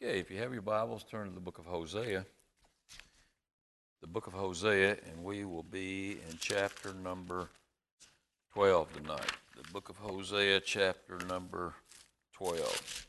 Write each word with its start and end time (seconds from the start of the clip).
Okay, 0.00 0.20
if 0.20 0.30
you 0.30 0.38
have 0.38 0.52
your 0.52 0.62
Bibles, 0.62 1.02
turn 1.02 1.26
to 1.26 1.34
the 1.34 1.40
book 1.40 1.58
of 1.58 1.66
Hosea. 1.66 2.24
The 4.00 4.06
book 4.06 4.28
of 4.28 4.32
Hosea, 4.32 4.92
and 4.92 5.24
we 5.24 5.44
will 5.44 5.64
be 5.64 6.12
in 6.12 6.38
chapter 6.40 6.94
number 6.94 7.48
12 8.54 8.92
tonight. 8.92 9.32
The 9.56 9.68
book 9.72 9.88
of 9.88 9.96
Hosea, 9.96 10.60
chapter 10.60 11.18
number 11.28 11.74
12. 12.34 13.06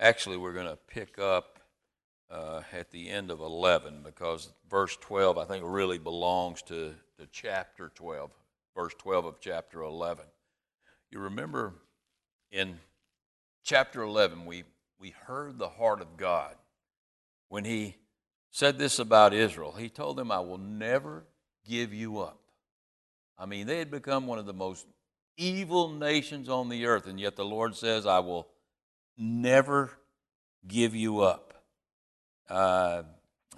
Actually, 0.00 0.36
we're 0.36 0.52
going 0.52 0.66
to 0.66 0.78
pick 0.88 1.20
up 1.20 1.60
uh, 2.28 2.62
at 2.72 2.90
the 2.90 3.08
end 3.08 3.30
of 3.30 3.38
11 3.38 4.00
because 4.02 4.52
verse 4.68 4.96
12, 5.00 5.38
I 5.38 5.44
think, 5.44 5.62
really 5.64 5.98
belongs 5.98 6.62
to, 6.62 6.92
to 7.20 7.28
chapter 7.30 7.92
12, 7.94 8.32
verse 8.76 8.94
12 8.98 9.26
of 9.26 9.40
chapter 9.40 9.82
11. 9.82 10.24
You 11.12 11.20
remember 11.20 11.74
in 12.50 12.80
chapter 13.62 14.02
11, 14.02 14.44
we, 14.44 14.64
we 15.02 15.14
heard 15.26 15.58
the 15.58 15.68
heart 15.68 16.00
of 16.00 16.16
God 16.16 16.54
when 17.48 17.64
He 17.64 17.96
said 18.52 18.78
this 18.78 19.00
about 19.00 19.34
Israel. 19.34 19.72
He 19.72 19.88
told 19.88 20.16
them, 20.16 20.30
I 20.30 20.38
will 20.38 20.58
never 20.58 21.24
give 21.68 21.92
you 21.92 22.20
up. 22.20 22.38
I 23.36 23.46
mean, 23.46 23.66
they 23.66 23.78
had 23.78 23.90
become 23.90 24.28
one 24.28 24.38
of 24.38 24.46
the 24.46 24.52
most 24.52 24.86
evil 25.36 25.88
nations 25.88 26.48
on 26.48 26.68
the 26.68 26.86
earth, 26.86 27.08
and 27.08 27.18
yet 27.18 27.34
the 27.34 27.44
Lord 27.44 27.74
says, 27.74 28.06
I 28.06 28.20
will 28.20 28.46
never 29.18 29.90
give 30.68 30.94
you 30.94 31.20
up. 31.20 31.52
Uh, 32.48 33.02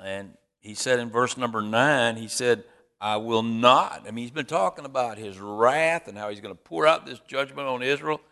and 0.02 0.38
he 0.60 0.72
said 0.72 0.98
in 0.98 1.10
verse 1.10 1.36
number 1.36 1.60
nine, 1.60 2.16
he 2.16 2.28
said, 2.28 2.64
I 2.98 3.18
will 3.18 3.42
not. 3.42 4.04
I 4.08 4.12
mean, 4.12 4.24
he's 4.24 4.30
been 4.30 4.46
talking 4.46 4.86
about 4.86 5.18
his 5.18 5.38
wrath 5.38 6.08
and 6.08 6.16
how 6.16 6.30
he's 6.30 6.40
going 6.40 6.54
to 6.54 6.62
pour 6.62 6.86
out 6.86 7.04
this 7.04 7.20
judgment 7.28 7.68
on 7.68 7.82
Israel. 7.82 8.22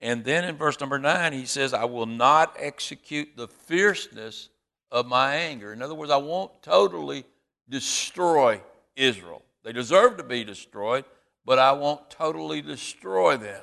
And 0.00 0.24
then 0.24 0.44
in 0.44 0.56
verse 0.56 0.78
number 0.80 0.98
nine, 0.98 1.32
he 1.32 1.46
says, 1.46 1.72
I 1.72 1.84
will 1.84 2.06
not 2.06 2.56
execute 2.58 3.30
the 3.36 3.48
fierceness 3.48 4.50
of 4.90 5.06
my 5.06 5.34
anger. 5.34 5.72
In 5.72 5.82
other 5.82 5.94
words, 5.94 6.10
I 6.10 6.18
won't 6.18 6.62
totally 6.62 7.24
destroy 7.68 8.60
Israel. 8.94 9.42
They 9.64 9.72
deserve 9.72 10.18
to 10.18 10.22
be 10.22 10.44
destroyed, 10.44 11.04
but 11.44 11.58
I 11.58 11.72
won't 11.72 12.10
totally 12.10 12.62
destroy 12.62 13.36
them. 13.36 13.62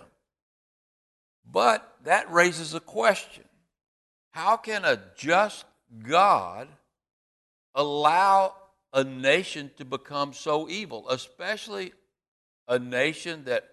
But 1.50 1.98
that 2.04 2.32
raises 2.32 2.74
a 2.74 2.80
question 2.80 3.44
How 4.32 4.58
can 4.58 4.86
a 4.86 5.00
just 5.16 5.66
God 6.08 6.68
allow 7.76 8.56
a 8.92 9.04
nation 9.04 9.72
to 9.78 9.86
become 9.86 10.34
so 10.34 10.70
evil, 10.70 11.10
especially 11.10 11.94
a 12.68 12.80
nation 12.80 13.46
that 13.46 13.70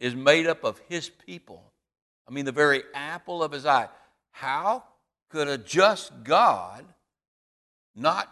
is 0.00 0.14
made 0.14 0.46
up 0.46 0.64
of 0.64 0.80
his 0.88 1.08
people. 1.08 1.62
I 2.28 2.32
mean, 2.32 2.44
the 2.44 2.52
very 2.52 2.82
apple 2.94 3.42
of 3.42 3.52
his 3.52 3.66
eye. 3.66 3.88
How 4.30 4.84
could 5.30 5.48
a 5.48 5.58
just 5.58 6.12
God 6.24 6.84
not 7.94 8.30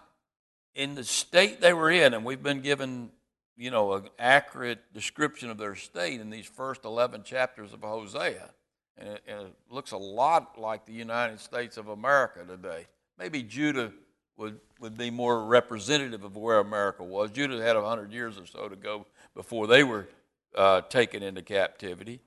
in 0.74 0.94
the 0.94 1.04
state 1.04 1.60
they 1.60 1.72
were 1.72 1.90
in, 1.90 2.14
and 2.14 2.24
we've 2.24 2.42
been 2.42 2.60
given, 2.60 3.10
you 3.56 3.70
know, 3.70 3.94
an 3.94 4.08
accurate 4.18 4.92
description 4.92 5.50
of 5.50 5.58
their 5.58 5.76
state 5.76 6.20
in 6.20 6.30
these 6.30 6.46
first 6.46 6.84
11 6.84 7.22
chapters 7.22 7.72
of 7.72 7.80
Hosea. 7.80 8.50
And 8.96 9.08
it, 9.08 9.22
and 9.26 9.40
it 9.46 9.54
looks 9.70 9.92
a 9.92 9.96
lot 9.96 10.60
like 10.60 10.84
the 10.84 10.92
United 10.92 11.40
States 11.40 11.76
of 11.76 11.88
America 11.88 12.44
today. 12.46 12.86
Maybe 13.18 13.42
Judah 13.42 13.92
would, 14.36 14.60
would 14.80 14.96
be 14.96 15.10
more 15.10 15.44
representative 15.44 16.24
of 16.24 16.36
where 16.36 16.58
America 16.58 17.02
was. 17.02 17.30
Judah 17.30 17.62
had 17.62 17.76
100 17.76 18.12
years 18.12 18.38
or 18.38 18.46
so 18.46 18.68
to 18.68 18.76
go 18.76 19.06
before 19.34 19.66
they 19.66 19.84
were 19.84 20.06
uh, 20.54 20.82
taken 20.82 21.22
into 21.22 21.42
captivity. 21.42 22.20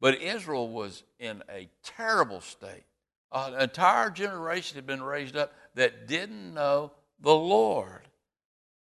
But 0.00 0.20
Israel 0.20 0.68
was 0.68 1.04
in 1.18 1.42
a 1.48 1.68
terrible 1.84 2.40
state. 2.40 2.84
An 3.30 3.54
entire 3.54 4.10
generation 4.10 4.76
had 4.76 4.86
been 4.86 5.02
raised 5.02 5.36
up 5.36 5.52
that 5.74 6.06
didn't 6.06 6.54
know 6.54 6.92
the 7.20 7.34
Lord. 7.34 8.08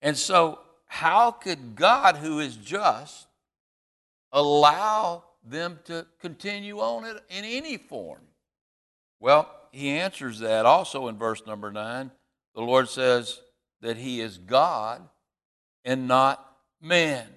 And 0.02 0.18
so, 0.18 0.60
how 0.88 1.32
could 1.32 1.76
God, 1.76 2.18
who 2.18 2.40
is 2.40 2.58
just, 2.58 3.28
allow 4.32 5.24
them 5.44 5.80
to 5.86 6.06
continue 6.20 6.80
on 6.80 7.06
it 7.06 7.24
in 7.30 7.46
any 7.46 7.78
form? 7.78 8.22
Well, 9.20 9.50
he 9.72 9.90
answers 9.92 10.40
that 10.40 10.66
also 10.66 11.08
in 11.08 11.18
verse 11.18 11.44
number 11.46 11.72
9. 11.72 12.12
The 12.56 12.62
Lord 12.62 12.90
says 12.90 13.40
that 13.82 13.98
he 13.98 14.20
is 14.20 14.38
God 14.38 15.08
and 15.86 16.08
not 16.08 16.46
man. 16.82 17.28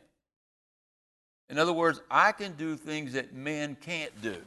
In 1.55 1.61
other 1.61 1.73
words, 1.73 2.03
I 2.11 2.33
can 2.33 2.57
do 2.57 2.77
things 2.77 3.13
that 3.13 3.33
men 3.33 3.77
can't 3.77 4.21
do. 4.21 4.45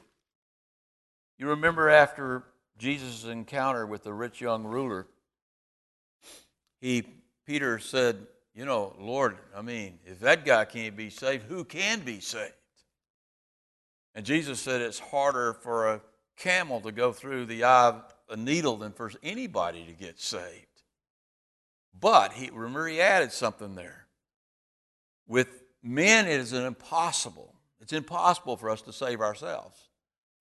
You 1.38 1.48
remember 1.48 1.90
after 1.90 2.44
Jesus' 2.78 3.24
encounter 3.24 3.86
with 3.86 4.04
the 4.04 4.12
rich 4.12 4.42
young 4.42 4.66
ruler, 4.66 5.08
he 6.82 7.08
Peter 7.46 7.80
said, 7.80 8.28
"You 8.54 8.66
know, 8.66 8.94
Lord, 9.00 9.38
I 9.56 9.62
mean, 9.62 10.02
if 10.04 10.20
that 10.20 10.44
guy 10.44 10.66
can't 10.66 10.98
be 10.98 11.10
saved, 11.10 11.46
who 11.46 11.64
can 11.64 12.02
be 12.02 12.20
saved?" 12.20 12.54
And 14.14 14.26
Jesus 14.26 14.60
said 14.60 14.82
it's 14.82 15.00
harder 15.00 15.54
for 15.54 15.94
a 15.94 16.02
camel 16.36 16.82
to 16.82 16.92
go 16.92 17.14
through 17.14 17.46
the 17.46 17.64
eye 17.64 17.88
of 17.88 18.14
a 18.28 18.36
needle 18.36 18.76
than 18.76 18.92
for 18.92 19.14
anybody 19.24 19.86
to 19.86 19.94
get 19.94 20.20
saved. 20.20 20.84
But 21.98 22.34
he 22.34 22.50
remember 22.50 22.90
he 22.90 23.00
added 23.00 23.32
something 23.32 23.76
there. 23.76 24.10
With 25.26 25.67
men, 25.88 26.26
it 26.28 26.40
is 26.40 26.54
impossible. 26.54 27.54
It's 27.80 27.94
impossible 27.94 28.58
for 28.58 28.70
us 28.70 28.82
to 28.84 28.94
save 28.94 29.22
ourselves. 29.22 29.90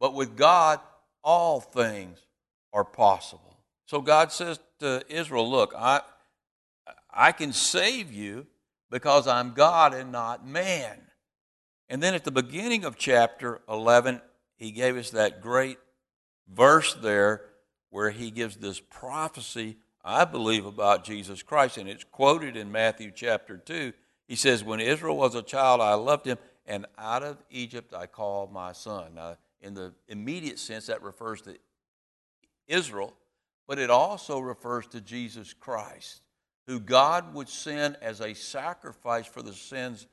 But 0.01 0.15
with 0.15 0.37
God, 0.37 0.81
all 1.23 1.61
things 1.61 2.19
are 2.73 2.85
possible. 2.85 3.57
So 3.87 4.01
God 4.01 4.33
says 4.33 4.59
to 4.81 5.03
Israel, 5.09 5.51
Look, 5.51 5.73
I, 5.77 6.01
I 7.11 7.33
can 7.33 7.53
save 7.53 8.13
you 8.13 8.47
because 8.91 9.27
I'm 9.27 9.53
God 9.53 9.95
and 9.95 10.13
not 10.13 10.47
man. 10.47 10.99
And 11.89 12.03
then 12.03 12.15
at 12.15 12.25
the 12.25 12.33
beginning 12.33 12.85
of 12.85 12.97
chapter 12.97 13.61
11, 13.69 14.21
he 14.57 14.73
gave 14.73 14.97
us 14.97 15.11
that 15.11 15.41
great 15.41 15.79
verse 16.53 16.95
there 16.95 17.43
where 17.91 18.11
he 18.11 18.31
gives 18.31 18.57
this 18.57 18.81
prophecy, 18.81 19.77
I 20.05 20.25
believe, 20.25 20.67
about 20.67 21.05
Jesus 21.05 21.43
Christ. 21.43 21.79
And 21.79 21.89
it's 21.89 22.05
quoted 22.05 22.57
in 22.57 22.73
Matthew 22.73 23.13
chapter 23.15 23.57
2 23.57 23.93
he 24.27 24.37
says, 24.37 24.65
When 24.65 24.81
Israel 24.81 25.17
was 25.17 25.35
a 25.35 25.43
child, 25.43 25.81
I 25.81 25.95
loved 25.95 26.27
him, 26.27 26.39
and 26.67 26.87
out 26.99 27.23
of 27.23 27.39
Egypt 27.51 27.95
I 27.95 28.07
called 28.07 28.53
my 28.53 28.73
son. 28.73 29.15
Now, 29.15 29.37
in 29.61 29.75
the 29.75 29.93
immediate 30.09 30.59
sense, 30.59 30.87
that 30.87 31.03
refers 31.03 31.43
to 31.43 31.57
Israel, 32.67 33.15
but 33.67 33.79
it 33.79 33.91
also 33.91 34.39
refers 34.39 34.87
to 34.89 35.01
Jesus 35.01 35.53
Christ, 35.53 36.23
who 36.67 36.81
God 36.81 37.35
would 37.35 37.49
send 37.49 37.97
as 38.03 38.21
a 38.21 38.35
sacrifice 38.35 39.27
for 39.27 39.43
the 39.43 39.53
sins 39.53 40.07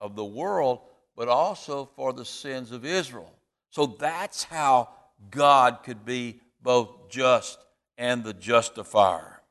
of 0.00 0.16
the 0.16 0.24
world, 0.24 0.80
but 1.16 1.28
also 1.28 1.88
for 1.96 2.12
the 2.12 2.24
sins 2.24 2.72
of 2.72 2.84
Israel. 2.84 3.32
So 3.70 3.86
that's 3.86 4.44
how 4.44 4.88
God 5.30 5.82
could 5.84 6.04
be 6.04 6.40
both 6.62 7.08
just 7.10 7.58
and 7.98 8.24
the 8.24 8.34
justifier. 8.34 9.42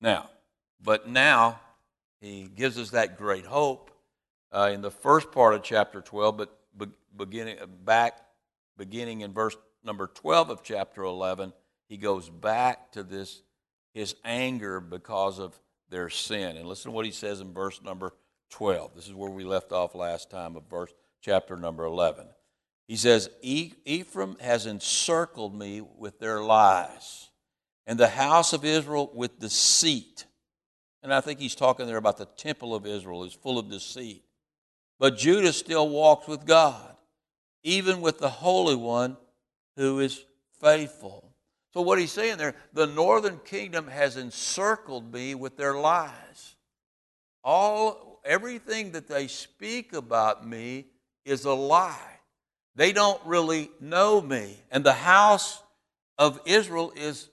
Now, 0.00 0.30
but 0.82 1.08
now 1.08 1.60
he 2.22 2.44
gives 2.44 2.78
us 2.78 2.90
that 2.90 3.18
great 3.18 3.44
hope 3.44 3.90
uh, 4.52 4.70
in 4.72 4.80
the 4.80 4.90
first 4.92 5.32
part 5.32 5.54
of 5.54 5.62
chapter 5.64 6.00
12, 6.00 6.36
but 6.36 6.58
be- 6.78 6.86
beginning 7.16 7.56
back, 7.84 8.16
beginning 8.78 9.22
in 9.22 9.32
verse 9.32 9.56
number 9.82 10.06
12 10.06 10.50
of 10.50 10.62
chapter 10.62 11.02
11, 11.02 11.52
he 11.88 11.96
goes 11.96 12.30
back 12.30 12.92
to 12.92 13.02
this 13.02 13.42
his 13.92 14.14
anger 14.24 14.80
because 14.80 15.38
of 15.38 15.58
their 15.90 16.08
sin. 16.08 16.56
And 16.56 16.66
listen 16.66 16.90
to 16.90 16.94
what 16.94 17.04
he 17.04 17.10
says 17.10 17.40
in 17.40 17.52
verse 17.52 17.82
number 17.82 18.12
12. 18.50 18.94
This 18.94 19.08
is 19.08 19.14
where 19.14 19.30
we 19.30 19.44
left 19.44 19.72
off 19.72 19.94
last 19.94 20.30
time 20.30 20.56
of 20.56 20.62
verse 20.70 20.92
chapter 21.20 21.56
number 21.56 21.84
11. 21.84 22.26
He 22.86 22.96
says, 22.96 23.30
Ephraim 23.42 24.36
has 24.40 24.66
encircled 24.66 25.58
me 25.58 25.80
with 25.80 26.18
their 26.18 26.40
lies, 26.40 27.30
and 27.86 27.98
the 27.98 28.08
house 28.08 28.52
of 28.52 28.64
Israel 28.64 29.10
with 29.12 29.40
deceit. 29.40 30.26
And 31.02 31.12
I 31.12 31.20
think 31.20 31.40
he's 31.40 31.54
talking 31.54 31.86
there 31.86 31.96
about 31.96 32.18
the 32.18 32.26
temple 32.26 32.74
of 32.74 32.86
Israel 32.86 33.24
is 33.24 33.32
full 33.32 33.58
of 33.58 33.68
deceit. 33.68 34.24
But 34.98 35.18
Judah 35.18 35.52
still 35.52 35.88
walks 35.88 36.28
with 36.28 36.46
God, 36.46 36.96
even 37.64 38.00
with 38.00 38.18
the 38.18 38.28
Holy 38.28 38.76
One 38.76 39.16
who 39.76 39.98
is 39.98 40.24
faithful. 40.60 41.32
So, 41.74 41.80
what 41.80 41.98
he's 41.98 42.12
saying 42.12 42.36
there, 42.36 42.54
the 42.72 42.86
northern 42.86 43.40
kingdom 43.44 43.88
has 43.88 44.16
encircled 44.16 45.12
me 45.12 45.34
with 45.34 45.56
their 45.56 45.74
lies. 45.74 46.54
All, 47.42 48.20
everything 48.24 48.92
that 48.92 49.08
they 49.08 49.26
speak 49.26 49.92
about 49.92 50.46
me 50.46 50.86
is 51.24 51.44
a 51.44 51.52
lie. 51.52 52.18
They 52.76 52.92
don't 52.92 53.20
really 53.24 53.70
know 53.80 54.20
me. 54.20 54.56
And 54.70 54.84
the 54.84 54.92
house 54.92 55.62
of 56.18 56.40
Israel 56.44 56.92
is 56.94 57.28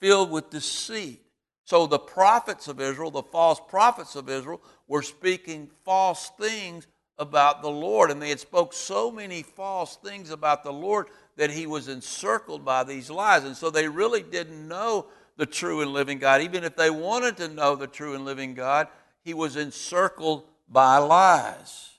filled 0.00 0.30
with 0.30 0.50
deceit. 0.50 1.23
So 1.64 1.86
the 1.86 1.98
prophets 1.98 2.68
of 2.68 2.80
Israel, 2.80 3.10
the 3.10 3.22
false 3.22 3.60
prophets 3.68 4.16
of 4.16 4.28
Israel, 4.28 4.60
were 4.86 5.02
speaking 5.02 5.70
false 5.84 6.30
things 6.38 6.86
about 7.18 7.62
the 7.62 7.70
Lord, 7.70 8.10
and 8.10 8.20
they 8.20 8.28
had 8.28 8.40
spoke 8.40 8.72
so 8.72 9.10
many 9.10 9.42
false 9.42 9.96
things 9.96 10.30
about 10.30 10.64
the 10.64 10.72
Lord 10.72 11.06
that 11.36 11.50
he 11.50 11.66
was 11.66 11.88
encircled 11.88 12.64
by 12.64 12.84
these 12.84 13.10
lies. 13.10 13.44
And 13.44 13.56
so 13.56 13.70
they 13.70 13.88
really 13.88 14.22
didn't 14.22 14.68
know 14.68 15.06
the 15.36 15.46
true 15.46 15.80
and 15.80 15.92
living 15.92 16.18
God. 16.18 16.42
Even 16.42 16.64
if 16.64 16.76
they 16.76 16.90
wanted 16.90 17.36
to 17.38 17.48
know 17.48 17.76
the 17.76 17.86
true 17.86 18.14
and 18.14 18.24
living 18.24 18.54
God, 18.54 18.88
he 19.22 19.34
was 19.34 19.56
encircled 19.56 20.44
by 20.68 20.98
lies. 20.98 21.90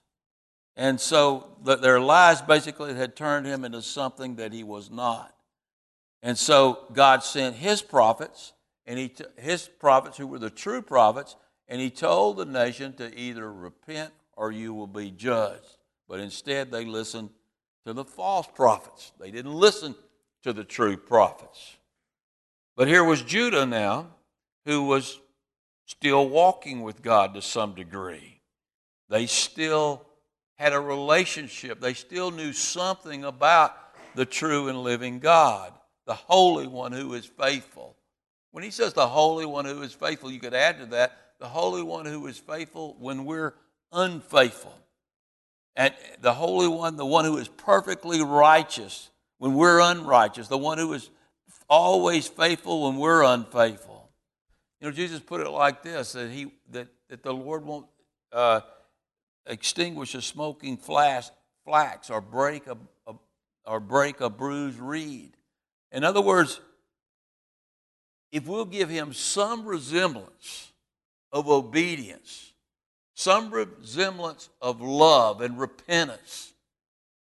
And 0.77 1.00
so 1.00 1.57
their 1.63 2.00
lies 2.00 2.41
basically 2.41 2.94
had 2.94 3.15
turned 3.15 3.45
him 3.45 3.63
into 3.63 3.81
something 3.81 4.35
that 4.35 4.53
he 4.53 4.63
was 4.63 4.91
not. 4.91 5.33
And 6.21 6.38
so 6.38 6.85
God 6.91 7.23
sent 7.23 7.56
his 7.56 7.81
prophets, 7.81 8.53
and 8.86 9.00
he 9.00 9.10
t- 9.10 9.26
his 9.38 9.68
prophets 9.68 10.18
who 10.18 10.28
were 10.28 10.40
the 10.40 10.50
true 10.50 10.82
prophets, 10.82 11.36
and 11.68 11.82
he 11.82 11.90
told 11.90 12.38
the 12.38 12.46
nation 12.46 12.94
to 12.94 13.18
either 13.18 13.52
repent 13.52 14.12
or 14.34 14.52
you 14.52 14.74
will 14.74 14.88
be 14.88 15.12
judged. 15.12 15.78
But 16.08 16.20
instead, 16.20 16.72
they 16.72 16.86
listened 16.86 17.30
to 17.86 17.94
the 17.94 18.06
false 18.06 18.48
prophets. 18.54 19.12
They 19.20 19.32
didn't 19.32 19.54
listen 19.54 19.96
to 20.44 20.54
the 20.54 20.64
true 20.64 20.98
prophets. 20.98 21.78
But 22.76 22.88
here 22.88 23.04
was 23.04 23.22
Judah 23.22 23.66
now, 23.66 24.08
who 24.66 24.84
was 24.84 25.20
still 25.86 26.28
walking 26.28 26.82
with 26.82 27.02
God 27.02 27.34
to 27.34 27.42
some 27.42 27.74
degree. 27.74 28.42
They 29.10 29.28
still 29.28 30.06
had 30.56 30.74
a 30.74 30.80
relationship, 30.80 31.82
they 31.82 31.94
still 31.94 32.32
knew 32.32 32.54
something 32.54 33.26
about 33.26 33.76
the 34.16 34.26
true 34.26 34.70
and 34.70 34.82
living 34.84 35.20
God, 35.20 35.74
the 36.06 36.14
Holy 36.14 36.68
One 36.68 36.94
who 36.94 37.14
is 37.14 37.26
faithful. 37.26 37.94
When 38.56 38.63
he 38.63 38.72
says 38.72 38.94
the 38.94 39.06
Holy 39.06 39.46
One 39.46 39.66
who 39.66 39.81
is 39.81 39.92
faithful, 39.92 40.31
you 40.31 40.40
could 40.40 40.54
add 40.54 40.80
to 40.80 40.86
that 40.86 41.18
the 41.42 41.48
Holy 41.50 41.84
One 41.84 42.06
who 42.06 42.25
is 42.28 42.38
faithful 42.38 42.96
when 43.00 43.25
we're 43.25 43.54
unfaithful. 43.92 44.74
And 45.75 45.94
the 46.22 46.34
Holy 46.34 46.69
One, 46.69 46.96
the 46.96 47.06
one 47.06 47.25
who 47.25 47.36
is 47.36 47.50
perfectly 47.50 48.24
righteous 48.24 49.10
when 49.40 49.56
we're 49.56 49.81
unrighteous, 49.81 50.48
the 50.48 50.57
one 50.57 50.78
who 50.78 50.94
is 50.94 51.10
always 51.68 52.30
faithful 52.30 52.84
when 52.84 52.96
we're 52.96 53.24
unfaithful. 53.24 54.10
You 54.80 54.88
know, 54.88 54.94
Jesus 54.94 55.19
put 55.19 55.42
it 55.42 55.50
like 55.50 55.84
this 55.84 56.13
that, 56.13 56.31
he, 56.31 56.54
that, 56.72 56.88
that 57.10 57.24
the 57.24 57.34
Lord 57.34 57.66
won't 57.66 57.88
uh, 58.31 58.62
extinguish 59.46 60.16
a 60.16 60.22
smoking 60.22 60.78
flax, 60.78 61.30
flax 61.66 62.10
or, 62.10 62.22
break 62.22 62.68
a, 62.68 62.78
a, 63.06 63.16
or 63.66 63.81
break 63.81 64.22
a 64.22 64.30
bruised 64.30 64.80
reed. 64.80 65.36
In 65.92 66.06
other 66.06 66.22
words, 66.22 66.62
if 68.36 68.46
we'll 68.48 68.66
give 68.66 68.90
him 68.90 69.14
some 69.14 69.66
resemblance 69.66 70.74
of 71.32 71.48
obedience, 71.48 72.52
some 73.14 73.50
resemblance 73.50 74.50
of 74.62 74.82
love 74.82 75.40
and 75.40 75.58
repentance, 75.58 76.52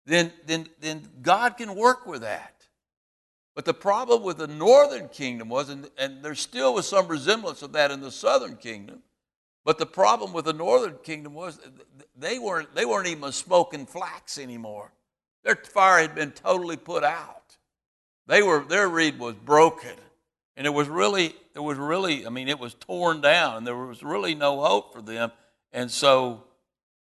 then, 0.06 0.32
then, 0.46 0.68
then 0.78 1.02
God 1.20 1.56
can 1.56 1.74
work 1.74 2.06
with 2.06 2.20
that. 2.20 2.54
But 3.56 3.64
the 3.64 3.74
problem 3.74 4.22
with 4.22 4.38
the 4.38 4.46
northern 4.46 5.08
kingdom 5.08 5.48
was, 5.48 5.68
and, 5.68 5.90
and 5.98 6.22
there 6.22 6.36
still 6.36 6.74
was 6.74 6.86
some 6.86 7.08
resemblance 7.08 7.62
of 7.62 7.72
that 7.72 7.90
in 7.90 8.00
the 8.00 8.12
southern 8.12 8.54
kingdom, 8.54 9.00
but 9.64 9.78
the 9.78 9.86
problem 9.86 10.32
with 10.32 10.44
the 10.44 10.52
northern 10.52 10.96
kingdom 11.02 11.34
was 11.34 11.58
they 12.16 12.38
weren't, 12.38 12.72
they 12.72 12.84
weren't 12.84 13.08
even 13.08 13.32
smoking 13.32 13.84
flax 13.84 14.38
anymore. 14.38 14.92
Their 15.42 15.56
fire 15.56 16.02
had 16.02 16.14
been 16.14 16.30
totally 16.30 16.76
put 16.76 17.02
out. 17.02 17.56
They 18.28 18.42
were, 18.42 18.60
their 18.60 18.88
reed 18.88 19.18
was 19.18 19.34
broken. 19.34 19.96
And 20.60 20.66
it 20.66 20.74
was 20.74 20.90
really, 20.90 21.34
it 21.54 21.60
was 21.60 21.78
really, 21.78 22.26
I 22.26 22.28
mean, 22.28 22.46
it 22.46 22.58
was 22.58 22.74
torn 22.74 23.22
down, 23.22 23.56
and 23.56 23.66
there 23.66 23.74
was 23.74 24.02
really 24.02 24.34
no 24.34 24.60
hope 24.60 24.92
for 24.92 25.00
them. 25.00 25.32
And 25.72 25.90
so 25.90 26.44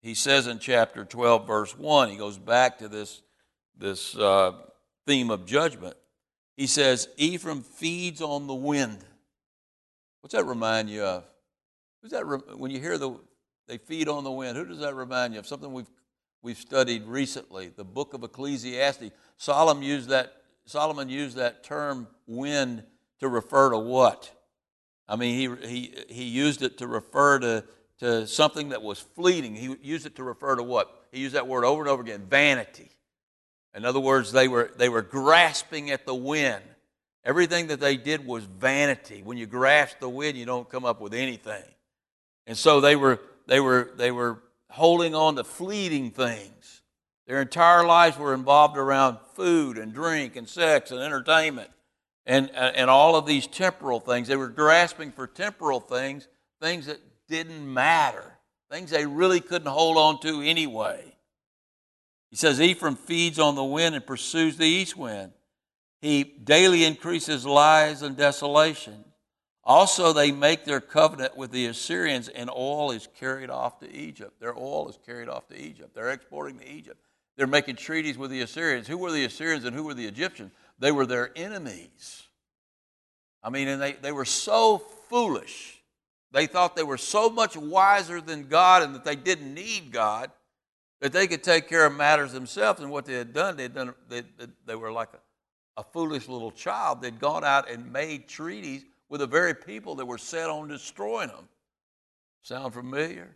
he 0.02 0.16
says 0.16 0.48
in 0.48 0.60
chapter 0.60 1.06
12, 1.06 1.48
verse 1.48 1.78
1, 1.78 2.10
he 2.10 2.18
goes 2.18 2.38
back 2.38 2.80
to 2.80 2.90
this, 2.90 3.22
this 3.78 4.18
uh, 4.18 4.52
theme 5.06 5.32
of 5.32 5.46
judgment. 5.46 5.96
He 6.58 6.68
says, 6.68 7.08
Ephraim 7.16 7.62
feeds 7.62 8.22
on 8.22 8.48
the 8.48 8.54
wind. 8.54 8.98
What's 10.20 10.36
that 10.36 10.44
remind 10.44 10.90
you 10.90 11.04
of? 11.04 11.24
Who's 12.02 12.12
that? 12.12 12.26
Re- 12.26 12.40
when 12.58 12.72
you 12.72 12.82
hear 12.82 12.98
the 12.98 13.18
they 13.70 13.78
feed 13.78 14.10
on 14.10 14.26
the 14.26 14.32
wind, 14.32 14.58
who 14.58 14.66
does 14.66 14.80
that 14.80 14.94
remind 14.94 15.34
you 15.34 15.40
of? 15.40 15.48
Something 15.48 15.72
we've 15.72 15.90
we've 16.42 16.58
studied 16.58 17.06
recently, 17.06 17.70
the 17.70 17.86
book 17.86 18.14
of 18.14 18.24
Ecclesiastes. 18.24 19.12
Solomon 19.38 19.84
used 19.84 20.10
that 20.10 20.34
Solomon 20.66 21.08
used 21.08 21.38
that 21.38 21.64
term 21.64 22.08
wind 22.26 22.84
to 23.19 23.28
refer 23.28 23.72
to 23.72 23.78
what? 23.78 24.31
I 25.08 25.16
mean, 25.16 25.36
he 25.36 25.68
he 25.68 26.04
he 26.10 26.24
used 26.24 26.62
it 26.62 26.78
to 26.80 26.88
refer 26.88 27.40
to 27.40 27.64
to 28.00 28.28
something 28.28 28.69
that 28.69 28.81
was 28.81 29.00
fleeting. 29.00 29.56
He 29.56 29.75
used 29.81 30.06
it 30.06 30.16
to 30.18 30.24
refer 30.24 30.56
to 30.56 30.64
what? 30.64 31.08
He 31.12 31.19
used 31.22 31.36
that 31.36 31.48
word 31.48 31.66
over 31.66 31.81
and 31.81 31.90
over 31.90 32.02
again 32.02 32.25
vanity. 32.30 32.92
In 33.74 33.86
other 33.86 34.00
words, 34.00 34.31
they 34.31 34.48
were, 34.48 34.72
they 34.78 34.90
were 34.90 35.02
grasping 35.02 35.92
at 35.92 36.06
the 36.06 36.16
wind. 36.16 36.64
Everything 37.24 37.68
that 37.68 37.80
they 37.80 37.98
did 37.98 38.25
was 38.25 38.44
vanity. 38.46 39.22
When 39.24 39.38
you 39.38 39.46
grasp 39.46 40.00
the 40.00 40.10
wind, 40.10 40.38
you 40.38 40.46
don't 40.46 40.70
come 40.70 40.86
up 40.86 41.02
with 41.02 41.13
anything. 41.13 41.63
And 42.46 42.58
so 42.58 42.81
they 42.81 42.96
were, 42.96 43.20
they 43.46 43.60
were, 43.60 43.92
they 43.96 44.12
were 44.12 44.40
holding 44.70 45.13
on 45.13 45.36
to 45.36 45.44
fleeting 45.44 46.12
things. 46.12 46.81
Their 47.28 47.42
entire 47.42 47.86
lives 47.86 48.18
were 48.18 48.34
involved 48.34 48.78
around 48.78 49.18
food 49.36 49.78
and 49.78 49.94
drink 49.94 50.36
and 50.36 50.48
sex 50.48 50.92
and 50.92 51.02
entertainment 51.02 51.70
and, 52.27 52.51
uh, 52.53 52.74
and 52.75 52.89
all 52.89 53.15
of 53.15 53.25
these 53.25 53.47
temporal 53.47 54.00
things. 54.00 54.27
They 54.27 54.35
were 54.35 54.50
grasping 54.50 55.12
for 55.12 55.25
temporal 55.25 55.79
things, 55.79 56.27
things 56.62 56.85
that 56.85 57.00
didn't 57.27 57.74
matter, 57.74 58.38
things 58.69 58.91
they 58.91 59.06
really 59.06 59.39
couldn't 59.39 59.69
hold 59.69 59.97
on 59.97 60.19
to 60.21 60.41
anyway. 60.41 61.15
He 62.29 62.35
says, 62.35 62.62
Ephraim 62.62 62.97
feeds 62.97 63.39
on 63.39 63.56
the 63.56 63.63
wind 63.63 63.95
and 63.95 64.06
pursues 64.06 64.57
the 64.57 64.68
east 64.68 64.97
wind. 64.97 65.31
He 66.01 66.24
daily 66.24 66.83
increases 66.83 67.45
lies 67.45 68.01
and 68.01 68.18
desolation. 68.18 69.06
Also, 69.63 70.13
they 70.13 70.31
make 70.31 70.65
their 70.65 70.81
covenant 70.81 71.35
with 71.35 71.51
the 71.51 71.65
Assyrians, 71.65 72.27
and 72.27 72.50
oil 72.50 72.91
is 72.91 73.07
carried 73.19 73.50
off 73.50 73.79
to 73.79 73.91
Egypt. 73.91 74.39
Their 74.39 74.57
oil 74.57 74.89
is 74.89 75.00
carried 75.06 75.29
off 75.29 75.47
to 75.47 75.59
Egypt. 75.59 75.94
They're 75.95 76.12
exporting 76.12 76.59
to 76.59 76.69
Egypt. 76.69 77.01
They're 77.38 77.47
making 77.47 77.75
treaties 77.75 78.18
with 78.18 78.31
the 78.31 78.41
Assyrians. 78.41 78.88
Who 78.88 78.97
were 78.97 79.12
the 79.12 79.25
Assyrians 79.25 79.65
and 79.65 79.75
who 79.75 79.83
were 79.83 79.94
the 79.94 80.07
Egyptians? 80.07 80.51
They 80.79 80.91
were 80.91 81.06
their 81.06 81.31
enemies. 81.35 82.24
I 83.44 83.50
mean, 83.50 83.68
and 83.68 83.81
they, 83.81 83.94
they 83.94 84.12
were 84.12 84.25
so 84.25 84.77
foolish 85.09 85.77
they 86.31 86.45
thought 86.45 86.75
they 86.75 86.83
were 86.83 86.97
so 86.97 87.29
much 87.29 87.56
wiser 87.56 88.21
than 88.21 88.47
God 88.47 88.83
and 88.83 88.95
that 88.95 89.06
they 89.06 89.15
didn't 89.15 89.53
need 89.53 89.91
God 89.91 90.31
that 91.00 91.13
they 91.13 91.27
could 91.27 91.44
take 91.44 91.69
care 91.69 91.85
of 91.85 91.95
matters 91.95 92.33
themselves. 92.33 92.81
And 92.81 92.91
what 92.91 93.06
they 93.06 93.13
had 93.13 93.33
done, 93.33 93.57
they'd 93.57 93.74
done 93.74 93.94
they, 94.09 94.24
they 94.65 94.75
were 94.75 94.91
like 94.91 95.09
a, 95.13 95.81
a 95.81 95.83
foolish 95.83 96.27
little 96.27 96.51
child. 96.51 97.01
They'd 97.01 97.19
gone 97.19 97.43
out 97.43 97.69
and 97.69 97.91
made 97.91 98.27
treaties 98.27 98.84
with 99.10 99.22
the 99.22 99.27
very 99.27 99.53
people 99.53 99.96
that 99.96 100.05
were 100.05 100.17
set 100.17 100.50
on 100.50 100.67
destroying 100.67 101.29
them. 101.29 101.48
Sound 102.41 102.74
familiar? 102.74 103.36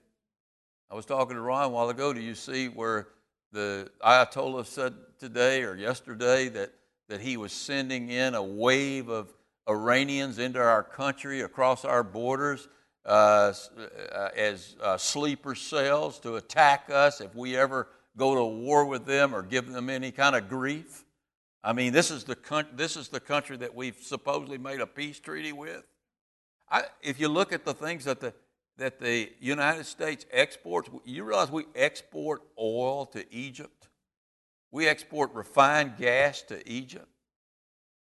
I 0.89 0.95
was 0.95 1.05
talking 1.05 1.35
to 1.35 1.41
Ron 1.41 1.65
a 1.65 1.69
while 1.69 1.89
ago. 1.89 2.13
Do 2.13 2.19
you 2.19 2.35
see 2.35 2.67
where 2.67 3.07
the 3.53 3.89
Ayatollah 4.03 4.65
said 4.65 4.93
today 5.17 5.63
or 5.63 5.75
yesterday 5.75 6.49
that, 6.49 6.73
that 7.09 7.21
he 7.21 7.37
was 7.37 7.51
sending 7.51 8.09
in 8.09 8.35
a 8.35 8.43
wave 8.43 9.09
of 9.09 9.33
Iranians 9.69 10.39
into 10.39 10.59
our 10.59 10.83
country 10.83 11.41
across 11.41 11.85
our 11.85 12.03
borders 12.03 12.67
uh, 13.05 13.53
uh, 14.13 14.29
as 14.35 14.75
uh, 14.81 14.97
sleeper 14.97 15.55
cells 15.55 16.19
to 16.19 16.35
attack 16.35 16.89
us 16.91 17.21
if 17.21 17.33
we 17.35 17.57
ever 17.57 17.87
go 18.17 18.35
to 18.35 18.43
war 18.43 18.85
with 18.85 19.05
them 19.05 19.33
or 19.33 19.41
give 19.41 19.71
them 19.71 19.89
any 19.89 20.11
kind 20.11 20.35
of 20.35 20.49
grief. 20.49 21.03
I 21.63 21.73
mean, 21.73 21.93
this 21.93 22.11
is 22.11 22.23
the, 22.23 22.37
this 22.73 22.97
is 22.97 23.07
the 23.09 23.19
country 23.19 23.57
that 23.57 23.73
we've 23.73 23.97
supposedly 24.01 24.57
made 24.57 24.81
a 24.81 24.87
peace 24.87 25.19
treaty 25.19 25.53
with. 25.53 25.83
I, 26.69 26.83
if 27.01 27.19
you 27.19 27.27
look 27.27 27.53
at 27.53 27.65
the 27.65 27.73
things 27.73 28.05
that 28.05 28.19
the, 28.19 28.33
that 28.77 28.99
the 28.99 29.31
United 29.39 29.85
States 29.85 30.25
exports, 30.31 30.89
you 31.05 31.23
realize 31.23 31.51
we 31.51 31.65
export 31.75 32.41
oil 32.59 33.05
to 33.07 33.31
Egypt? 33.33 33.80
We 34.71 34.87
export 34.87 35.33
refined 35.33 35.97
gas 35.97 36.41
to 36.43 36.67
Egypt? 36.69 37.07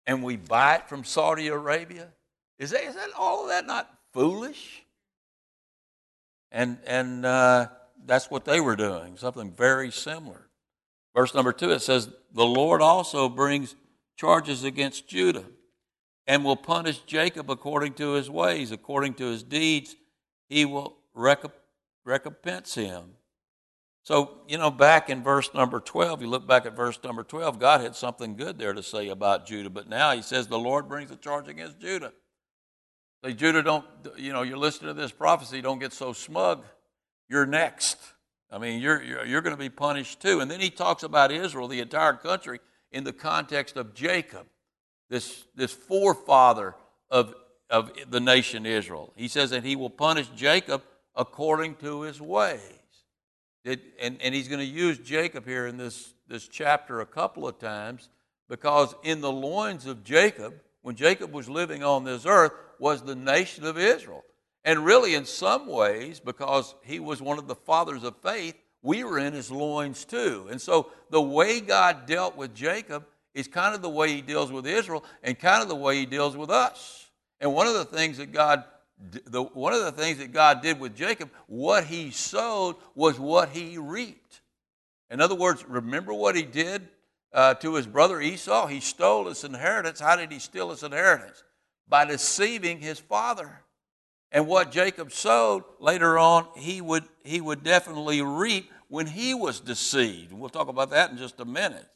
And 0.07 0.23
we 0.23 0.37
buy 0.37 0.77
it 0.77 0.89
from 0.89 1.05
Saudi 1.05 1.49
Arabia? 1.49 2.09
Is 2.59 2.71
that, 2.71 2.85
is 2.85 2.95
that 2.95 3.11
all 3.19 3.45
of 3.45 3.49
that 3.49 3.67
not 3.67 3.91
foolish? 4.13 4.85
And, 6.53 6.79
and 6.87 7.27
uh, 7.27 7.69
that's 8.05 8.31
what 8.31 8.45
they 8.45 8.61
were 8.61 8.77
doing, 8.77 9.17
something 9.17 9.51
very 9.51 9.91
similar. 9.91 10.49
Verse 11.15 11.35
number 11.35 11.53
two, 11.53 11.71
it 11.71 11.83
says, 11.83 12.09
The 12.33 12.45
Lord 12.45 12.81
also 12.81 13.29
brings 13.29 13.75
charges 14.17 14.65
against 14.65 15.09
Judah 15.09 15.45
and 16.27 16.45
will 16.45 16.57
punish 16.57 16.99
Jacob 17.01 17.51
according 17.51 17.95
to 17.95 18.13
his 18.13 18.31
ways, 18.31 18.71
according 18.73 19.15
to 19.15 19.27
his 19.27 19.43
deeds. 19.43 19.97
He 20.49 20.65
will 20.65 20.97
recompense 21.15 22.75
him. 22.75 23.05
So, 24.07 24.39
you 24.47 24.57
know, 24.57 24.71
back 24.71 25.11
in 25.11 25.25
verse 25.25 25.53
number 25.53 25.81
12, 25.81 26.23
you 26.23 26.29
look 26.29 26.47
back 26.47 26.65
at 26.65 26.77
verse 26.77 26.97
number 27.03 27.25
12, 27.25 27.59
God 27.59 27.81
had 27.81 27.97
something 27.97 28.37
good 28.37 28.57
there 28.57 28.73
to 28.73 28.81
say 28.81 29.09
about 29.09 29.47
Judah, 29.47 29.69
but 29.69 29.89
now 29.89 30.13
he 30.13 30.23
says 30.23 30.47
the 30.47 30.57
Lord 30.57 30.89
brings 30.89 31.11
a 31.11 31.17
charge 31.17 31.49
against 31.49 31.81
Judah. 31.81 32.13
Say, 33.25 33.33
Judah, 33.33 33.65
don't, 33.65 33.85
you 34.17 34.33
know, 34.33 34.43
you're 34.43 34.59
listening 34.59 34.95
to 34.95 35.01
this 35.03 35.11
prophecy, 35.11 35.61
don't 35.61 35.81
get 35.81 35.93
so 35.93 36.13
smug. 36.13 36.65
You're 37.29 37.47
next. 37.47 37.99
I 38.49 38.59
mean, 38.59 38.81
you're, 38.81 39.03
you're, 39.03 39.27
you're 39.27 39.41
going 39.41 39.57
to 39.57 39.61
be 39.61 39.71
punished 39.71 40.23
too. 40.23 40.39
And 40.39 40.49
then 40.49 40.61
he 40.61 40.71
talks 40.71 41.03
about 41.03 41.33
Israel, 41.33 41.67
the 41.67 41.81
entire 41.81 42.15
country, 42.15 42.61
in 42.93 43.03
the 43.03 43.13
context 43.13 43.77
of 43.77 43.93
Jacob, 43.93 44.47
this, 45.11 45.47
this 45.57 45.73
forefather 45.73 46.77
of, 47.11 47.35
of 47.69 47.91
the 48.09 48.21
nation 48.21 48.67
Israel. 48.67 49.13
He 49.17 49.27
says 49.27 49.51
that 49.51 49.65
he 49.65 49.75
will 49.75 49.91
punish 49.91 50.29
Jacob 50.37 50.85
according 51.17 51.75
to 51.79 52.03
his 52.03 52.21
ways. 52.21 52.61
It, 53.67 53.81
and, 54.01 54.21
and 54.23 54.35
he's 54.35 54.49
going 54.49 54.61
to 54.61 54.65
use 54.65 54.99
Jacob 54.99 55.45
here 55.45 55.67
in 55.67 55.77
this, 55.77 56.15
this 56.29 56.47
chapter 56.47 57.01
a 57.01 57.07
couple 57.07 57.49
of 57.49 57.59
times 57.59 58.09
because 58.49 58.95
in 59.03 59.21
the 59.21 59.33
loins 59.33 59.87
of 59.87 60.05
Jacob, 60.05 60.55
when 60.83 60.95
Jacob 60.95 61.33
was 61.33 61.49
living 61.49 61.83
on 61.83 62.05
this 62.05 62.27
earth, 62.27 62.53
was 62.79 63.03
the 63.03 63.17
nation 63.17 63.65
of 63.65 63.77
Israel. 63.77 64.23
And 64.65 64.85
really, 64.85 65.15
in 65.15 65.25
some 65.25 65.67
ways, 65.67 66.21
because 66.21 66.77
he 66.85 67.01
was 67.01 67.21
one 67.21 67.39
of 67.39 67.49
the 67.49 67.57
fathers 67.57 68.05
of 68.05 68.17
faith, 68.23 68.55
we 68.83 69.03
were 69.03 69.19
in 69.19 69.33
his 69.33 69.51
loins 69.51 70.05
too. 70.05 70.47
And 70.49 70.61
so 70.61 70.91
the 71.11 71.21
way 71.21 71.61
God 71.61 72.07
dealt 72.07 72.37
with 72.37 72.55
Jacob 72.55 73.05
is 73.35 73.49
kind 73.49 73.75
of 73.75 73.83
the 73.83 73.89
way 73.89 74.13
he 74.13 74.23
deals 74.23 74.53
with 74.53 74.65
Israel 74.67 75.05
and 75.25 75.37
kind 75.37 75.61
of 75.61 75.69
the 75.69 75.75
way 75.75 75.97
he 75.97 76.07
deals 76.07 76.37
with 76.37 76.51
us. 76.51 77.11
And 77.41 77.53
one 77.53 77.67
of 77.67 77.75
the 77.75 77.85
things 77.85 78.19
that 78.19 78.33
God 78.33 78.65
the, 78.99 79.43
one 79.43 79.73
of 79.73 79.85
the 79.85 79.93
things 79.93 80.19
that 80.19 80.33
God 80.33 80.63
did 80.63 80.81
with 80.81 80.97
Jacob, 80.97 81.31
what 81.47 81.85
he 81.85 82.11
sowed 82.11 82.77
was 82.95 83.19
what 83.19 83.51
he 83.51 83.79
reaped. 83.79 84.41
In 85.11 85.21
other 85.21 85.35
words, 85.35 85.65
remember 85.69 86.15
what 86.15 86.35
he 86.35 86.43
did 86.43 86.89
uh, 87.33 87.55
to 87.55 87.75
his 87.75 87.87
brother 87.87 88.21
Esau? 88.21 88.67
He 88.67 88.81
stole 88.81 89.29
his 89.29 89.45
inheritance. 89.45 90.01
How 90.01 90.17
did 90.17 90.33
he 90.33 90.39
steal 90.39 90.71
his 90.71 90.83
inheritance? 90.83 91.45
By 91.89 92.05
deceiving 92.05 92.81
his 92.81 92.99
father. 92.99 93.61
And 94.33 94.49
what 94.49 94.73
Jacob 94.73 95.13
sowed 95.13 95.63
later 95.79 96.19
on, 96.19 96.47
he 96.57 96.81
would, 96.81 97.05
he 97.23 97.41
would 97.41 97.63
definitely 97.63 98.23
reap 98.23 98.71
when 98.89 99.07
he 99.07 99.35
was 99.35 99.61
deceived. 99.61 100.33
We'll 100.33 100.49
talk 100.49 100.69
about 100.69 100.91
that 100.91 101.11
in 101.11 101.19
just 101.19 101.39
a 101.39 101.45
minute. 101.45 101.87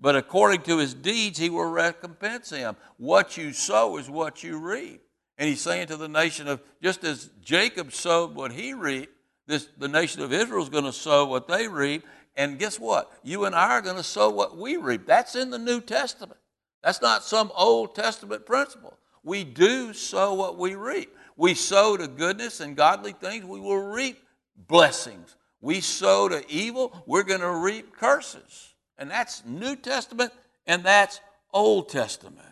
But 0.00 0.16
according 0.16 0.62
to 0.62 0.78
his 0.78 0.94
deeds, 0.94 1.38
he 1.38 1.50
will 1.50 1.70
recompense 1.70 2.50
him. 2.50 2.76
What 2.96 3.36
you 3.36 3.52
sow 3.52 3.98
is 3.98 4.08
what 4.08 4.42
you 4.42 4.58
reap. 4.58 5.02
And 5.40 5.48
he's 5.48 5.60
saying 5.60 5.88
to 5.88 5.96
the 5.96 6.08
nation 6.08 6.46
of, 6.46 6.60
just 6.80 7.02
as 7.02 7.30
Jacob 7.42 7.92
sowed 7.92 8.36
what 8.36 8.52
he 8.52 8.72
reaped, 8.74 9.12
this, 9.48 9.68
the 9.76 9.88
nation 9.88 10.22
of 10.22 10.32
Israel 10.32 10.62
is 10.62 10.68
going 10.68 10.84
to 10.84 10.92
sow 10.92 11.24
what 11.24 11.48
they 11.48 11.66
reap. 11.66 12.06
And 12.36 12.60
guess 12.60 12.78
what? 12.78 13.10
You 13.24 13.46
and 13.46 13.56
I 13.56 13.70
are 13.70 13.82
going 13.82 13.96
to 13.96 14.04
sow 14.04 14.30
what 14.30 14.56
we 14.56 14.76
reap. 14.76 15.06
That's 15.06 15.34
in 15.34 15.50
the 15.50 15.58
New 15.58 15.80
Testament. 15.80 16.38
That's 16.84 17.02
not 17.02 17.24
some 17.24 17.50
Old 17.56 17.96
Testament 17.96 18.46
principle. 18.46 18.96
We 19.24 19.42
do 19.42 19.92
sow 19.92 20.34
what 20.34 20.56
we 20.56 20.76
reap 20.76 21.10
we 21.40 21.54
sow 21.54 21.96
to 21.96 22.06
goodness 22.06 22.60
and 22.60 22.76
godly 22.76 23.12
things, 23.12 23.46
we 23.46 23.60
will 23.60 23.80
reap 23.80 24.22
blessings. 24.68 25.36
We 25.62 25.80
sow 25.80 26.28
to 26.28 26.44
evil, 26.50 26.92
we're 27.06 27.22
going 27.22 27.40
to 27.40 27.50
reap 27.50 27.96
curses. 27.96 28.74
And 28.98 29.10
that's 29.10 29.42
New 29.46 29.74
Testament 29.74 30.34
and 30.66 30.84
that's 30.84 31.22
Old 31.50 31.88
Testament. 31.88 32.46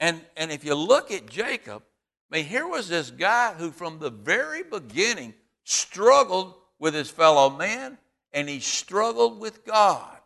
And, 0.00 0.20
and 0.36 0.50
if 0.50 0.64
you 0.64 0.74
look 0.74 1.10
at 1.10 1.26
Jacob, 1.26 1.82
I 2.30 2.36
mean, 2.36 2.44
here 2.46 2.66
was 2.66 2.88
this 2.88 3.10
guy 3.10 3.54
who, 3.54 3.70
from 3.70 3.98
the 3.98 4.10
very 4.10 4.62
beginning, 4.62 5.34
struggled 5.64 6.54
with 6.78 6.94
his 6.94 7.10
fellow 7.10 7.50
man 7.50 7.98
and 8.32 8.48
he 8.48 8.60
struggled 8.60 9.40
with 9.40 9.64
God. 9.64 10.16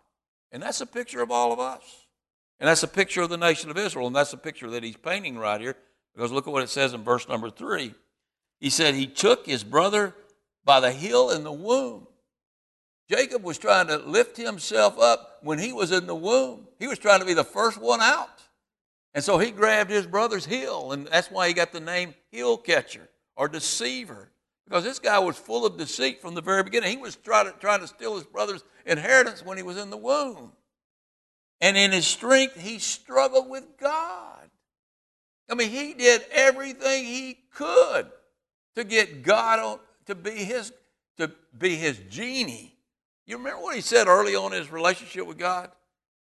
And 0.52 0.62
that's 0.62 0.80
a 0.80 0.86
picture 0.86 1.22
of 1.22 1.30
all 1.30 1.52
of 1.52 1.60
us. 1.60 1.82
And 2.58 2.68
that's 2.68 2.82
a 2.82 2.88
picture 2.88 3.22
of 3.22 3.30
the 3.30 3.36
nation 3.36 3.70
of 3.70 3.78
Israel. 3.78 4.06
And 4.06 4.16
that's 4.16 4.32
a 4.32 4.38
picture 4.38 4.70
that 4.70 4.82
he's 4.82 4.96
painting 4.96 5.38
right 5.38 5.60
here 5.60 5.76
because 6.14 6.32
look 6.32 6.46
at 6.46 6.52
what 6.52 6.62
it 6.62 6.68
says 6.68 6.92
in 6.92 7.04
verse 7.04 7.28
number 7.28 7.50
three. 7.50 7.94
He 8.58 8.70
said, 8.70 8.94
He 8.94 9.06
took 9.06 9.46
his 9.46 9.64
brother 9.64 10.14
by 10.64 10.80
the 10.80 10.92
heel 10.92 11.30
in 11.30 11.44
the 11.44 11.52
womb. 11.52 12.06
Jacob 13.08 13.42
was 13.42 13.58
trying 13.58 13.88
to 13.88 13.96
lift 13.96 14.36
himself 14.36 14.98
up 14.98 15.38
when 15.42 15.58
he 15.58 15.72
was 15.72 15.90
in 15.90 16.06
the 16.06 16.14
womb. 16.14 16.68
He 16.78 16.86
was 16.86 16.98
trying 16.98 17.20
to 17.20 17.26
be 17.26 17.34
the 17.34 17.44
first 17.44 17.78
one 17.78 18.00
out. 18.00 18.28
And 19.14 19.24
so 19.24 19.38
he 19.38 19.50
grabbed 19.50 19.90
his 19.90 20.06
brother's 20.06 20.46
heel, 20.46 20.92
and 20.92 21.06
that's 21.06 21.30
why 21.30 21.48
he 21.48 21.54
got 21.54 21.72
the 21.72 21.80
name 21.80 22.14
heel 22.30 22.56
catcher 22.56 23.08
or 23.36 23.48
deceiver. 23.48 24.30
Because 24.64 24.84
this 24.84 25.00
guy 25.00 25.18
was 25.18 25.36
full 25.36 25.66
of 25.66 25.76
deceit 25.76 26.22
from 26.22 26.34
the 26.34 26.40
very 26.40 26.62
beginning. 26.62 26.90
He 26.90 26.96
was 26.96 27.16
trying 27.16 27.46
to, 27.46 27.52
trying 27.58 27.80
to 27.80 27.88
steal 27.88 28.14
his 28.14 28.24
brother's 28.24 28.62
inheritance 28.86 29.44
when 29.44 29.56
he 29.56 29.64
was 29.64 29.76
in 29.76 29.90
the 29.90 29.96
womb. 29.96 30.52
And 31.60 31.76
in 31.76 31.90
his 31.90 32.06
strength, 32.06 32.58
he 32.58 32.78
struggled 32.78 33.50
with 33.50 33.64
God. 33.78 34.48
I 35.50 35.54
mean, 35.54 35.70
he 35.70 35.94
did 35.94 36.22
everything 36.30 37.04
he 37.04 37.36
could 37.52 38.06
to 38.76 38.84
get 38.84 39.24
God 39.24 39.58
on, 39.58 39.80
to 40.06 40.14
be 40.14 40.30
his 40.30 40.72
to 41.16 41.30
be 41.58 41.76
his 41.76 41.98
genie. 42.08 42.74
You 43.26 43.36
remember 43.36 43.62
what 43.62 43.74
he 43.74 43.82
said 43.82 44.06
early 44.06 44.34
on 44.34 44.52
in 44.52 44.58
his 44.58 44.72
relationship 44.72 45.26
with 45.26 45.36
God? 45.36 45.70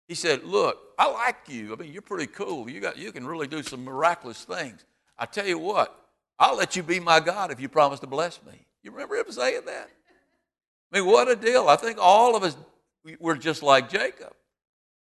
He 0.08 0.14
said, 0.14 0.42
"Look, 0.44 0.78
I 0.98 1.10
like 1.10 1.48
you. 1.48 1.72
I 1.72 1.76
mean, 1.76 1.92
you're 1.92 2.02
pretty 2.02 2.26
cool. 2.26 2.68
You 2.68 2.80
got 2.80 2.96
you 2.96 3.12
can 3.12 3.26
really 3.26 3.46
do 3.46 3.62
some 3.62 3.84
miraculous 3.84 4.42
things. 4.44 4.84
I 5.18 5.26
tell 5.26 5.46
you 5.46 5.58
what, 5.58 5.94
I'll 6.38 6.56
let 6.56 6.74
you 6.74 6.82
be 6.82 6.98
my 6.98 7.20
God 7.20 7.52
if 7.52 7.60
you 7.60 7.68
promise 7.68 8.00
to 8.00 8.06
bless 8.06 8.40
me." 8.44 8.64
You 8.82 8.90
remember 8.90 9.16
him 9.16 9.30
saying 9.30 9.66
that? 9.66 9.90
I 10.92 10.98
mean, 10.98 11.06
what 11.06 11.28
a 11.28 11.36
deal. 11.36 11.68
I 11.68 11.76
think 11.76 11.98
all 12.00 12.34
of 12.34 12.42
us 12.42 12.56
were 13.20 13.36
just 13.36 13.62
like 13.62 13.90
Jacob. 13.90 14.32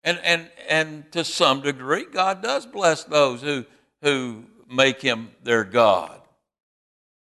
And 0.03 0.19
and 0.19 0.50
and 0.67 1.12
to 1.13 1.24
some 1.24 1.62
degree, 1.62 2.05
God 2.05 2.41
does 2.41 2.65
bless 2.65 3.03
those 3.03 3.41
who 3.41 3.65
who 4.01 4.43
make 4.69 5.01
him 5.01 5.31
their 5.43 5.63
God. 5.63 6.19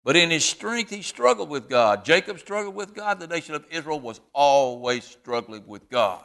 But 0.02 0.16
in 0.16 0.30
his 0.30 0.44
strength, 0.44 0.90
he 0.90 1.02
struggled 1.02 1.50
with 1.50 1.68
God. 1.68 2.04
Jacob 2.06 2.38
struggled 2.38 2.74
with 2.74 2.94
God. 2.94 3.20
The 3.20 3.26
nation 3.26 3.54
of 3.54 3.66
Israel 3.70 4.00
was 4.00 4.20
always 4.32 5.04
struggling 5.04 5.66
with 5.66 5.90
God. 5.90 6.24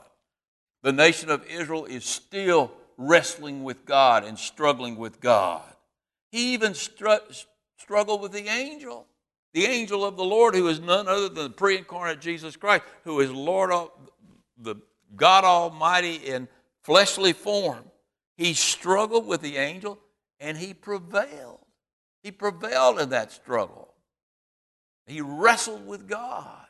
The 0.86 0.94
nation 0.94 1.32
of 1.32 1.44
Israel 1.48 1.86
is 1.86 2.06
still 2.06 2.72
wrestling 2.96 3.63
with 3.63 3.86
God 3.86 4.24
and 4.24 4.38
struggling 4.38 4.98
with 4.98 5.20
God. 5.20 5.63
He 6.32 6.54
even 6.54 6.75
str- 6.75 7.25
struggled 7.80 8.22
with 8.22 8.34
the 8.34 8.48
angel, 8.48 9.08
the 9.56 9.65
angel 9.65 10.06
of 10.06 10.15
the 10.15 10.24
Lord, 10.24 10.54
who 10.54 10.68
is 10.68 10.80
none 10.80 11.08
other 11.08 11.27
than 11.27 11.46
the 11.46 11.50
pre 11.50 11.80
incarnate 11.80 12.22
Jesus 12.22 12.56
Christ, 12.56 12.84
who 13.04 13.20
is 13.20 13.32
Lord, 13.32 13.72
of 13.72 13.89
the 14.60 14.75
God 15.15 15.44
Almighty 15.44 16.18
in 16.18 16.48
fleshly 16.84 17.34
form. 17.34 17.84
He 18.38 18.54
struggled 18.54 19.25
with 19.25 19.42
the 19.42 19.58
angel 19.58 19.98
and 20.39 20.56
he 20.56 20.75
prevailed. 20.75 21.65
He 22.22 22.30
prevailed 22.30 23.00
in 23.00 23.10
that 23.10 23.32
struggle. 23.32 23.96
He 25.08 25.20
wrestled 25.20 25.88
with 25.88 26.08
God. 26.08 26.68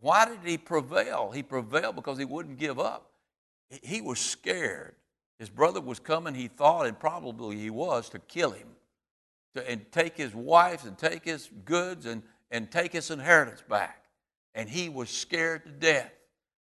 Why 0.00 0.26
did 0.26 0.38
he 0.44 0.58
prevail? 0.58 1.30
He 1.30 1.42
prevailed 1.42 1.96
because 1.96 2.18
he 2.18 2.24
wouldn't 2.24 2.58
give 2.58 2.78
up. 2.78 3.10
He 3.82 4.00
was 4.00 4.18
scared. 4.18 4.94
His 5.38 5.48
brother 5.48 5.80
was 5.80 5.98
coming, 5.98 6.34
he 6.34 6.48
thought, 6.48 6.86
and 6.86 6.98
probably 6.98 7.56
he 7.56 7.70
was, 7.70 8.08
to 8.10 8.18
kill 8.18 8.50
him, 8.50 8.68
to, 9.54 9.70
and 9.70 9.90
take 9.92 10.16
his 10.16 10.34
wife 10.34 10.84
and 10.84 10.98
take 10.98 11.24
his 11.24 11.48
goods 11.64 12.06
and, 12.06 12.22
and 12.50 12.70
take 12.70 12.92
his 12.92 13.10
inheritance 13.10 13.62
back. 13.68 14.04
And 14.54 14.68
he 14.68 14.88
was 14.88 15.08
scared 15.08 15.64
to 15.64 15.70
death. 15.70 16.12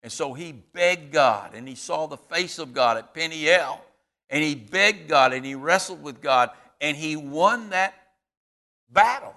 And 0.02 0.12
so 0.12 0.34
he 0.34 0.52
begged 0.52 1.12
God, 1.12 1.54
and 1.54 1.68
he 1.68 1.74
saw 1.74 2.06
the 2.06 2.16
face 2.16 2.58
of 2.58 2.74
God 2.74 2.96
at 2.98 3.14
Peniel 3.14 3.80
and 4.30 4.42
he 4.42 4.54
begged 4.54 5.08
God 5.08 5.32
and 5.32 5.44
he 5.44 5.54
wrestled 5.54 6.02
with 6.02 6.20
God 6.20 6.50
and 6.80 6.96
he 6.96 7.16
won 7.16 7.70
that 7.70 7.94
battle. 8.90 9.34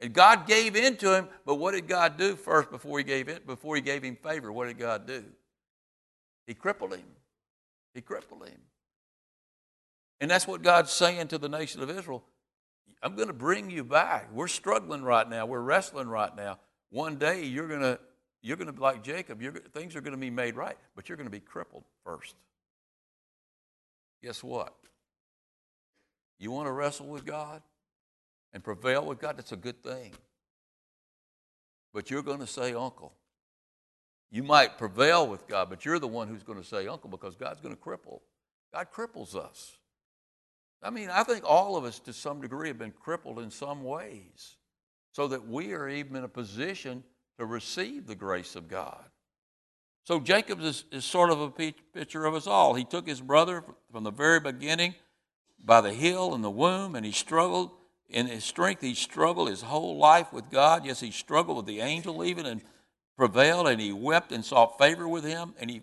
And 0.00 0.12
God 0.12 0.46
gave 0.46 0.76
in 0.76 0.96
to 0.98 1.14
him, 1.14 1.28
but 1.44 1.56
what 1.56 1.72
did 1.72 1.86
God 1.86 2.16
do 2.16 2.34
first 2.36 2.70
before 2.70 2.98
he 2.98 3.04
gave 3.04 3.28
it? 3.28 3.46
Before 3.46 3.76
he 3.76 3.82
gave 3.82 4.02
him 4.02 4.16
favor, 4.16 4.50
what 4.50 4.68
did 4.68 4.78
God 4.78 5.06
do? 5.06 5.24
He 6.46 6.54
crippled 6.54 6.94
him. 6.94 7.04
He 7.94 8.00
crippled 8.00 8.46
him. 8.46 8.58
And 10.20 10.30
that's 10.30 10.46
what 10.46 10.62
God's 10.62 10.90
saying 10.90 11.28
to 11.28 11.38
the 11.38 11.48
nation 11.48 11.82
of 11.82 11.90
Israel. 11.90 12.24
I'm 13.02 13.14
going 13.14 13.28
to 13.28 13.34
bring 13.34 13.70
you 13.70 13.84
back. 13.84 14.32
We're 14.32 14.48
struggling 14.48 15.02
right 15.02 15.28
now. 15.28 15.46
We're 15.46 15.60
wrestling 15.60 16.08
right 16.08 16.34
now. 16.34 16.58
One 16.90 17.16
day 17.16 17.44
you're 17.44 17.68
going 17.68 17.80
to 17.80 17.98
you're 18.42 18.56
going 18.56 18.68
to 18.68 18.72
be 18.72 18.80
like 18.80 19.02
Jacob. 19.02 19.42
You're, 19.42 19.52
things 19.52 19.94
are 19.96 20.00
going 20.00 20.14
to 20.14 20.18
be 20.18 20.30
made 20.30 20.56
right, 20.56 20.76
but 20.96 21.08
you're 21.08 21.16
going 21.16 21.26
to 21.26 21.30
be 21.30 21.40
crippled 21.40 21.84
first 22.04 22.34
guess 24.22 24.42
what? 24.42 24.74
You 26.38 26.50
want 26.50 26.66
to 26.66 26.72
wrestle 26.72 27.06
with 27.06 27.24
God 27.24 27.62
and 28.52 28.62
prevail 28.62 29.04
with 29.04 29.18
God? 29.18 29.36
That's 29.38 29.52
a 29.52 29.56
good 29.56 29.82
thing. 29.82 30.12
But 31.92 32.10
you're 32.10 32.22
going 32.22 32.40
to 32.40 32.46
say, 32.46 32.74
Uncle. 32.74 33.12
You 34.30 34.44
might 34.44 34.78
prevail 34.78 35.26
with 35.26 35.48
God, 35.48 35.68
but 35.70 35.84
you're 35.84 35.98
the 35.98 36.06
one 36.06 36.28
who's 36.28 36.44
going 36.44 36.60
to 36.60 36.66
say, 36.66 36.86
Uncle, 36.86 37.10
because 37.10 37.34
God's 37.34 37.60
going 37.60 37.74
to 37.74 37.80
cripple. 37.80 38.20
God 38.72 38.86
cripples 38.94 39.34
us. 39.34 39.76
I 40.82 40.90
mean, 40.90 41.10
I 41.10 41.24
think 41.24 41.44
all 41.44 41.76
of 41.76 41.84
us 41.84 41.98
to 42.00 42.12
some 42.12 42.40
degree 42.40 42.68
have 42.68 42.78
been 42.78 42.92
crippled 42.92 43.40
in 43.40 43.50
some 43.50 43.82
ways 43.82 44.56
so 45.12 45.26
that 45.28 45.46
we 45.46 45.72
are 45.72 45.88
even 45.88 46.16
in 46.16 46.24
a 46.24 46.28
position 46.28 47.02
to 47.38 47.44
receive 47.44 48.06
the 48.06 48.14
grace 48.14 48.54
of 48.54 48.68
God. 48.68 49.04
So 50.04 50.20
Jacob 50.20 50.60
is, 50.60 50.84
is 50.90 51.04
sort 51.04 51.30
of 51.30 51.40
a 51.40 51.50
picture 51.50 52.24
of 52.24 52.34
us 52.34 52.46
all. 52.46 52.74
He 52.74 52.84
took 52.84 53.06
his 53.06 53.20
brother 53.20 53.64
from 53.92 54.04
the 54.04 54.10
very 54.10 54.40
beginning 54.40 54.94
by 55.62 55.80
the 55.80 55.92
heel 55.92 56.34
and 56.34 56.42
the 56.42 56.50
womb, 56.50 56.94
and 56.94 57.04
he 57.04 57.12
struggled 57.12 57.72
in 58.10 58.26
his 58.26 58.44
strength, 58.44 58.82
he 58.82 58.94
struggled 58.94 59.48
his 59.48 59.62
whole 59.62 59.96
life 59.96 60.32
with 60.32 60.50
God. 60.50 60.84
Yes, 60.84 61.00
he 61.00 61.10
struggled 61.10 61.56
with 61.56 61.66
the 61.66 61.80
angel 61.80 62.24
even 62.24 62.46
and 62.46 62.60
prevailed, 63.16 63.68
and 63.68 63.80
he 63.80 63.92
wept 63.92 64.32
and 64.32 64.44
sought 64.44 64.78
favor 64.78 65.08
with 65.08 65.24
him. 65.24 65.54
And 65.58 65.70
he 65.70 65.82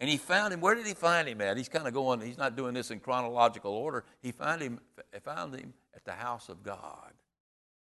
and 0.00 0.10
he 0.10 0.16
found 0.16 0.52
him. 0.52 0.60
Where 0.60 0.74
did 0.74 0.86
he 0.86 0.94
find 0.94 1.28
him 1.28 1.40
at? 1.40 1.56
He's 1.56 1.68
kind 1.68 1.86
of 1.86 1.94
going. 1.94 2.20
He's 2.20 2.38
not 2.38 2.56
doing 2.56 2.74
this 2.74 2.90
in 2.90 3.00
chronological 3.00 3.72
order. 3.72 4.04
He 4.22 4.32
found 4.32 4.62
him. 4.62 4.80
Found 5.22 5.54
him 5.54 5.74
at 5.94 6.04
the 6.04 6.12
house 6.12 6.48
of 6.48 6.62
God, 6.62 7.12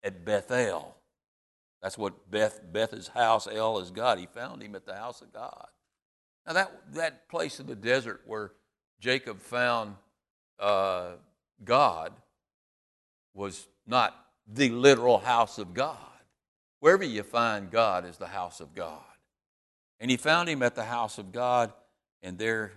at 0.03 0.25
Bethel. 0.25 0.97
That's 1.83 1.99
what 1.99 2.31
Beth 2.31 2.61
Beth 2.73 2.93
is 2.93 3.09
house. 3.09 3.47
El 3.47 3.79
is 3.79 3.91
God. 3.91 4.19
He 4.19 4.27
found 4.27 4.63
him 4.63 4.75
at 4.75 4.87
the 4.87 4.95
house 4.95 5.21
of 5.23 5.33
God. 5.33 5.69
Now 6.47 6.55
that 6.55 6.73
that 6.95 7.29
place 7.29 7.61
in 7.61 7.67
the 7.67 7.77
desert 7.77 8.23
where 8.27 8.53
Jacob 9.01 9.41
found 9.41 9.97
uh, 10.59 11.13
God 11.65 12.13
was 13.35 13.69
not 13.87 14.15
the 14.47 14.71
literal 14.71 15.19
house 15.19 15.59
of 15.59 15.75
God. 15.75 15.99
Wherever 16.81 17.05
you 17.05 17.23
find 17.23 17.71
God 17.71 18.05
is 18.05 18.17
the 18.17 18.27
house 18.27 18.61
of 18.61 18.75
God. 18.75 19.03
And 19.99 20.11
he 20.11 20.17
found 20.17 20.49
him 20.49 20.63
at 20.63 20.75
the 20.75 20.85
house 20.85 21.19
of 21.19 21.33
God, 21.33 21.73
and 22.23 22.39
there 22.39 22.73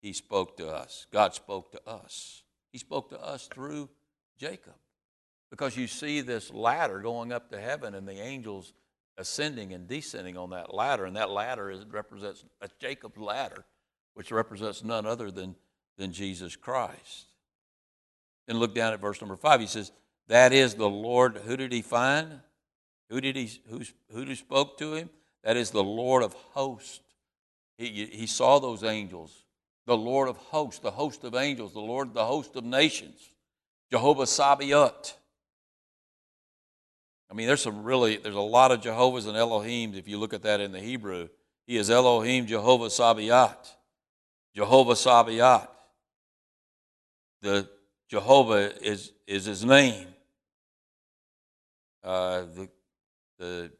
he 0.00 0.12
spoke 0.12 0.56
to 0.58 0.68
us. 0.68 1.06
God 1.12 1.34
spoke 1.34 1.72
to 1.72 1.88
us. 1.88 2.42
He 2.72 2.78
spoke 2.78 3.10
to 3.10 3.20
us 3.20 3.48
through 3.52 3.88
Jacob. 4.38 4.74
Because 5.50 5.76
you 5.76 5.86
see 5.86 6.20
this 6.20 6.52
ladder 6.52 7.00
going 7.00 7.32
up 7.32 7.50
to 7.50 7.60
heaven 7.60 7.94
and 7.94 8.06
the 8.06 8.20
angels 8.20 8.72
ascending 9.16 9.72
and 9.72 9.86
descending 9.86 10.36
on 10.36 10.50
that 10.50 10.74
ladder, 10.74 11.04
and 11.04 11.16
that 11.16 11.30
ladder 11.30 11.70
is, 11.70 11.84
represents 11.86 12.44
a 12.60 12.68
Jacob's 12.80 13.18
ladder, 13.18 13.64
which 14.14 14.32
represents 14.32 14.82
none 14.82 15.06
other 15.06 15.30
than, 15.30 15.54
than 15.96 16.12
Jesus 16.12 16.56
Christ. 16.56 17.26
Then 18.46 18.58
look 18.58 18.74
down 18.74 18.92
at 18.92 19.00
verse 19.00 19.20
number 19.20 19.36
five. 19.36 19.60
He 19.60 19.66
says, 19.66 19.92
That 20.28 20.52
is 20.52 20.74
the 20.74 20.88
Lord. 20.88 21.36
Who 21.44 21.56
did 21.56 21.72
he 21.72 21.82
find? 21.82 22.40
Who 23.10 23.20
did 23.20 23.36
he 23.36 23.50
who, 23.68 23.82
who 24.10 24.34
spoke 24.34 24.78
to 24.78 24.94
him? 24.94 25.10
That 25.42 25.56
is 25.56 25.70
the 25.70 25.84
Lord 25.84 26.22
of 26.22 26.32
hosts. 26.32 27.00
He, 27.76 28.06
he 28.06 28.26
saw 28.26 28.58
those 28.58 28.82
angels. 28.82 29.44
The 29.86 29.96
Lord 29.96 30.28
of 30.28 30.36
hosts, 30.36 30.80
the 30.80 30.90
host 30.90 31.24
of 31.24 31.34
angels, 31.34 31.74
the 31.74 31.80
Lord, 31.80 32.14
the 32.14 32.24
host 32.24 32.56
of 32.56 32.64
nations. 32.64 33.20
Jehovah 33.90 34.26
Sabaoth. 34.26 35.18
I 37.30 37.34
mean, 37.34 37.46
there's 37.46 37.62
some 37.62 37.82
really, 37.82 38.16
there's 38.16 38.34
a 38.34 38.40
lot 38.40 38.72
of 38.72 38.80
Jehovah's 38.80 39.26
and 39.26 39.36
Elohims 39.36 39.96
if 39.98 40.08
you 40.08 40.18
look 40.18 40.32
at 40.32 40.42
that 40.42 40.60
in 40.60 40.72
the 40.72 40.80
Hebrew. 40.80 41.28
He 41.66 41.76
is 41.76 41.90
Elohim, 41.90 42.46
Jehovah 42.46 42.90
Sabaoth. 42.90 43.76
Jehovah 44.54 44.96
Sabaoth. 44.96 45.68
The 47.42 47.68
Jehovah 48.08 48.72
is, 48.82 49.12
is 49.26 49.44
his 49.44 49.64
name. 49.64 50.13
Uh, 52.04 52.42
the, 52.54 52.68
the, 53.38 53.70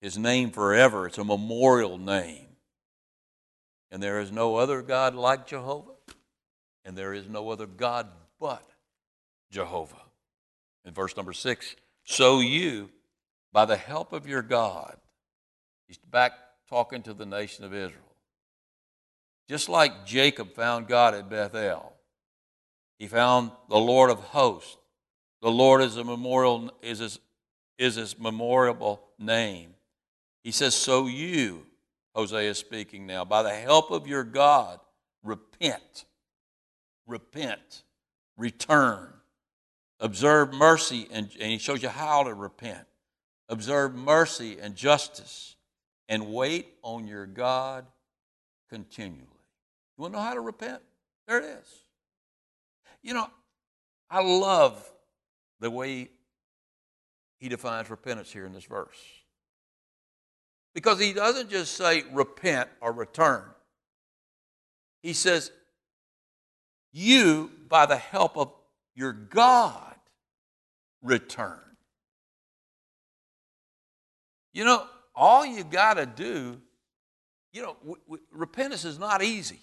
his 0.00 0.18
name 0.18 0.50
forever. 0.50 1.06
It's 1.06 1.18
a 1.18 1.24
memorial 1.24 1.96
name. 1.96 2.46
And 3.90 4.02
there 4.02 4.20
is 4.20 4.30
no 4.30 4.56
other 4.56 4.82
God 4.82 5.14
like 5.14 5.46
Jehovah, 5.46 5.92
and 6.84 6.96
there 6.96 7.14
is 7.14 7.28
no 7.28 7.48
other 7.50 7.66
God 7.66 8.08
but 8.38 8.68
Jehovah. 9.50 10.02
In 10.84 10.92
verse 10.92 11.16
number 11.16 11.32
six, 11.32 11.74
so 12.04 12.40
you, 12.40 12.90
by 13.52 13.64
the 13.64 13.76
help 13.76 14.12
of 14.12 14.26
your 14.26 14.42
God, 14.42 14.96
he's 15.86 15.98
back 15.98 16.32
talking 16.68 17.02
to 17.02 17.14
the 17.14 17.26
nation 17.26 17.64
of 17.64 17.72
Israel. 17.72 18.02
Just 19.48 19.68
like 19.68 20.04
Jacob 20.04 20.54
found 20.54 20.86
God 20.88 21.14
at 21.14 21.30
Bethel, 21.30 21.94
he 22.98 23.06
found 23.06 23.52
the 23.70 23.78
Lord 23.78 24.10
of 24.10 24.18
hosts. 24.18 24.76
The 25.40 25.50
Lord 25.50 25.82
is 25.82 25.96
a 25.96 26.04
memorial 26.04 26.70
is 26.82 26.98
his, 26.98 27.20
is 27.78 27.94
his 27.94 28.18
memorable 28.18 29.02
name. 29.18 29.74
He 30.42 30.50
says, 30.50 30.74
So 30.74 31.06
you, 31.06 31.66
Hosea 32.14 32.50
is 32.50 32.58
speaking 32.58 33.06
now, 33.06 33.24
by 33.24 33.42
the 33.42 33.54
help 33.54 33.90
of 33.90 34.06
your 34.06 34.24
God, 34.24 34.80
repent. 35.22 36.04
Repent. 37.06 37.84
Return. 38.36 39.12
Observe 40.00 40.52
mercy, 40.52 41.08
and, 41.12 41.28
and 41.40 41.50
he 41.50 41.58
shows 41.58 41.82
you 41.82 41.88
how 41.88 42.24
to 42.24 42.34
repent. 42.34 42.86
Observe 43.48 43.94
mercy 43.94 44.58
and 44.60 44.76
justice, 44.76 45.56
and 46.08 46.32
wait 46.32 46.74
on 46.82 47.06
your 47.06 47.26
God 47.26 47.86
continually. 48.68 49.24
You 49.96 50.02
want 50.02 50.14
to 50.14 50.18
know 50.18 50.24
how 50.24 50.34
to 50.34 50.40
repent? 50.40 50.82
There 51.26 51.38
it 51.38 51.44
is. 51.44 51.68
You 53.02 53.14
know, 53.14 53.28
I 54.10 54.22
love 54.22 54.88
the 55.60 55.70
way 55.70 56.08
he 57.38 57.48
defines 57.48 57.90
repentance 57.90 58.32
here 58.32 58.46
in 58.46 58.52
this 58.52 58.64
verse. 58.64 58.96
Because 60.74 61.00
he 61.00 61.12
doesn't 61.12 61.50
just 61.50 61.74
say 61.74 62.04
repent 62.12 62.68
or 62.80 62.92
return, 62.92 63.44
he 65.02 65.12
says, 65.12 65.50
You, 66.92 67.50
by 67.68 67.86
the 67.86 67.96
help 67.96 68.36
of 68.36 68.52
your 68.94 69.12
God, 69.12 69.94
return. 71.02 71.60
You 74.52 74.64
know, 74.64 74.86
all 75.14 75.46
you 75.46 75.64
got 75.64 75.94
to 75.94 76.06
do, 76.06 76.60
you 77.52 77.62
know, 77.62 77.76
w- 77.80 78.00
w- 78.06 78.22
repentance 78.32 78.84
is 78.84 78.98
not 78.98 79.22
easy. 79.22 79.60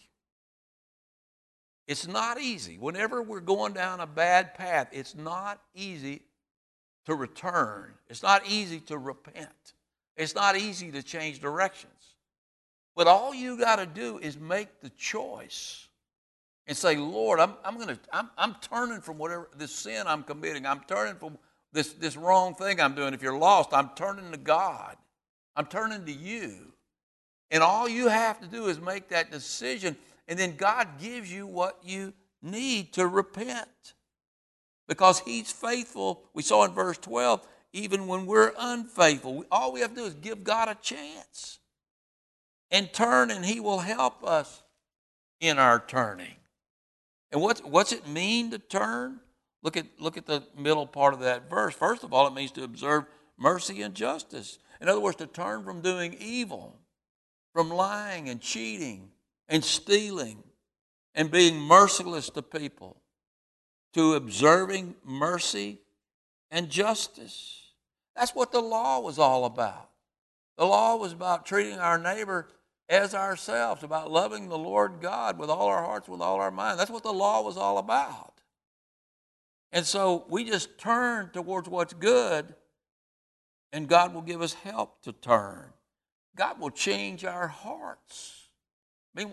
It's 1.88 2.08
not 2.08 2.39
easy. 2.39 2.78
Whenever 2.78 3.21
we're 3.21 3.39
going 3.39 3.74
down 3.74 4.00
a 4.00 4.08
bad 4.08 4.56
path, 4.56 4.88
it's 4.91 5.15
not 5.15 5.62
easy 5.76 6.21
to 7.06 7.13
return. 7.13 7.93
It's 8.10 8.24
not 8.24 8.43
easy 8.48 8.80
to 8.82 8.98
repent. 8.98 9.74
It's 10.17 10.34
not 10.34 10.58
easy 10.58 10.91
to 10.91 11.04
change 11.04 11.39
directions. 11.39 12.15
But 12.95 13.08
all 13.08 13.36
you 13.36 13.58
got 13.58 13.76
to 13.78 13.86
do 13.86 14.17
is 14.17 14.38
make 14.38 14.82
the 14.82 14.89
choice 14.91 15.88
and 16.65 16.76
say, 16.76 16.95
Lord, 16.95 17.39
I'm, 17.39 17.54
I'm 17.63 17.76
going 17.76 17.89
to, 17.89 18.00
I'm, 18.12 18.30
I'm 18.38 18.56
turning 18.62 19.02
from 19.02 19.17
whatever 19.17 19.50
this 19.58 19.71
sin 19.71 20.04
I'm 20.08 20.24
committing. 20.24 20.65
I'm 20.65 20.82
turning 20.88 21.15
from 21.15 21.38
this, 21.74 21.93
this 21.93 22.15
wrong 22.17 22.56
thing 22.56 22.80
I'm 22.80 22.95
doing. 22.95 23.13
If 23.13 23.21
you're 23.21 23.38
lost, 23.38 23.69
I'm 23.74 23.89
turning 23.95 24.32
to 24.32 24.38
God. 24.38 24.95
I'm 25.56 25.65
turning 25.65 26.06
to 26.06 26.12
you. 26.12 26.71
And 27.52 27.62
all 27.62 27.88
you 27.88 28.08
have 28.08 28.39
to 28.41 28.48
do 28.48 28.67
is 28.67 28.80
make 28.80 29.10
that 29.10 29.32
decision 29.32 29.95
and 30.28 30.38
then 30.38 30.56
God 30.56 31.00
gives 31.00 31.32
you 31.32 31.48
what 31.48 31.80
you 31.84 32.14
need 32.42 32.94
to 32.94 33.08
repent. 33.08 33.94
Because 34.88 35.20
He's 35.20 35.52
faithful. 35.52 36.24
We 36.34 36.44
saw 36.44 36.64
in 36.66 36.72
verse 36.72 36.98
12, 36.98 37.46
even 37.74 38.08
when 38.08 38.26
we're 38.26 38.54
unfaithful, 38.58 39.46
all 39.52 39.72
we 39.72 39.82
have 39.82 39.92
to 39.92 39.96
do 39.96 40.06
is 40.06 40.14
give 40.14 40.44
God 40.44 40.70
a 40.70 40.76
chance 40.76 41.60
and 42.72 42.92
turn, 42.92 43.32
and 43.32 43.46
He 43.46 43.60
will 43.60 43.80
help 43.80 44.24
us 44.24 44.64
in 45.40 45.60
our 45.60 45.80
turning. 45.80 46.36
And 47.32 47.42
what's, 47.42 47.62
what's 47.62 47.92
it 47.92 48.08
mean 48.08 48.52
to 48.52 48.60
turn? 48.60 49.20
Look 49.62 49.78
at, 49.78 49.86
look 50.00 50.18
at 50.18 50.26
the 50.26 50.44
middle 50.58 50.86
part 50.86 51.14
of 51.14 51.22
that 51.22 51.50
verse. 51.50 51.74
First 51.74 52.04
of 52.04 52.14
all, 52.14 52.28
it 52.28 52.34
means 52.34 52.52
to 52.52 52.64
observe 52.64 53.06
mercy 53.38 53.82
and 53.82 53.96
justice. 53.96 54.60
In 54.80 54.88
other 54.88 55.00
words, 55.00 55.18
to 55.18 55.28
turn 55.28 55.64
from 55.64 55.82
doing 55.82 56.16
evil, 56.20 56.80
from 57.54 57.70
lying 57.70 58.30
and 58.30 58.40
cheating, 58.40 59.10
and 59.47 59.63
stealing 59.63 60.43
and 61.13 61.31
being 61.31 61.60
merciless 61.60 62.29
to 62.31 62.41
people, 62.41 62.97
to 63.93 64.13
observing 64.13 64.95
mercy 65.03 65.79
and 66.51 66.69
justice. 66.69 67.71
That's 68.15 68.36
what 68.36 68.51
the 68.51 68.62
law 68.62 68.99
was 68.99 69.19
all 69.19 69.45
about. 69.45 69.89
The 70.58 70.65
law 70.65 70.95
was 70.95 71.13
about 71.13 71.45
treating 71.45 71.79
our 71.79 71.97
neighbor 71.97 72.47
as 72.88 73.15
ourselves, 73.15 73.84
about 73.84 74.12
loving 74.12 74.47
the 74.47 74.58
Lord 74.58 75.01
God 75.01 75.38
with 75.38 75.49
all 75.49 75.67
our 75.67 75.84
hearts, 75.84 76.08
with 76.08 76.21
all 76.21 76.39
our 76.39 76.51
mind. 76.51 76.79
That's 76.79 76.91
what 76.91 77.03
the 77.03 77.13
law 77.13 77.41
was 77.41 77.58
all 77.58 77.77
about. 77.77 78.41
And 79.71 79.86
so 79.86 80.25
we 80.29 80.45
just 80.45 80.77
turn 80.77 81.31
towards 81.34 81.67
what's 81.67 81.93
good, 81.93 82.53
and 83.73 83.88
God 83.88 84.13
will 84.13 84.21
give 84.21 84.41
us 84.41 84.53
help 84.53 85.01
to 85.01 85.12
turn. 85.12 85.73
God 86.38 86.60
will 86.60 86.69
change 86.69 87.25
our 87.25 87.47
hearts. 87.47 88.44
I 89.15 89.23
mean, 89.23 89.32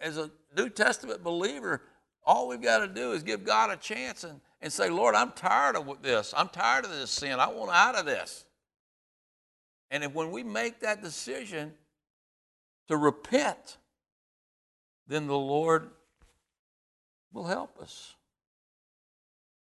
as 0.00 0.18
a 0.18 0.30
New 0.56 0.68
Testament 0.68 1.22
believer, 1.22 1.82
all 2.24 2.48
we've 2.48 2.62
got 2.62 2.78
to 2.78 2.88
do 2.88 3.12
is 3.12 3.22
give 3.22 3.44
God 3.44 3.70
a 3.70 3.76
chance 3.76 4.24
and, 4.24 4.40
and 4.60 4.72
say, 4.72 4.88
Lord, 4.90 5.14
I'm 5.14 5.32
tired 5.32 5.76
of 5.76 6.02
this. 6.02 6.34
I'm 6.36 6.48
tired 6.48 6.84
of 6.84 6.90
this 6.90 7.10
sin. 7.10 7.38
I 7.38 7.48
want 7.48 7.70
out 7.70 7.96
of 7.96 8.06
this. 8.06 8.46
And 9.90 10.02
if 10.02 10.12
when 10.12 10.30
we 10.30 10.42
make 10.42 10.80
that 10.80 11.02
decision 11.02 11.72
to 12.88 12.96
repent, 12.96 13.76
then 15.06 15.26
the 15.26 15.38
Lord 15.38 15.90
will 17.32 17.46
help 17.46 17.78
us. 17.78 18.14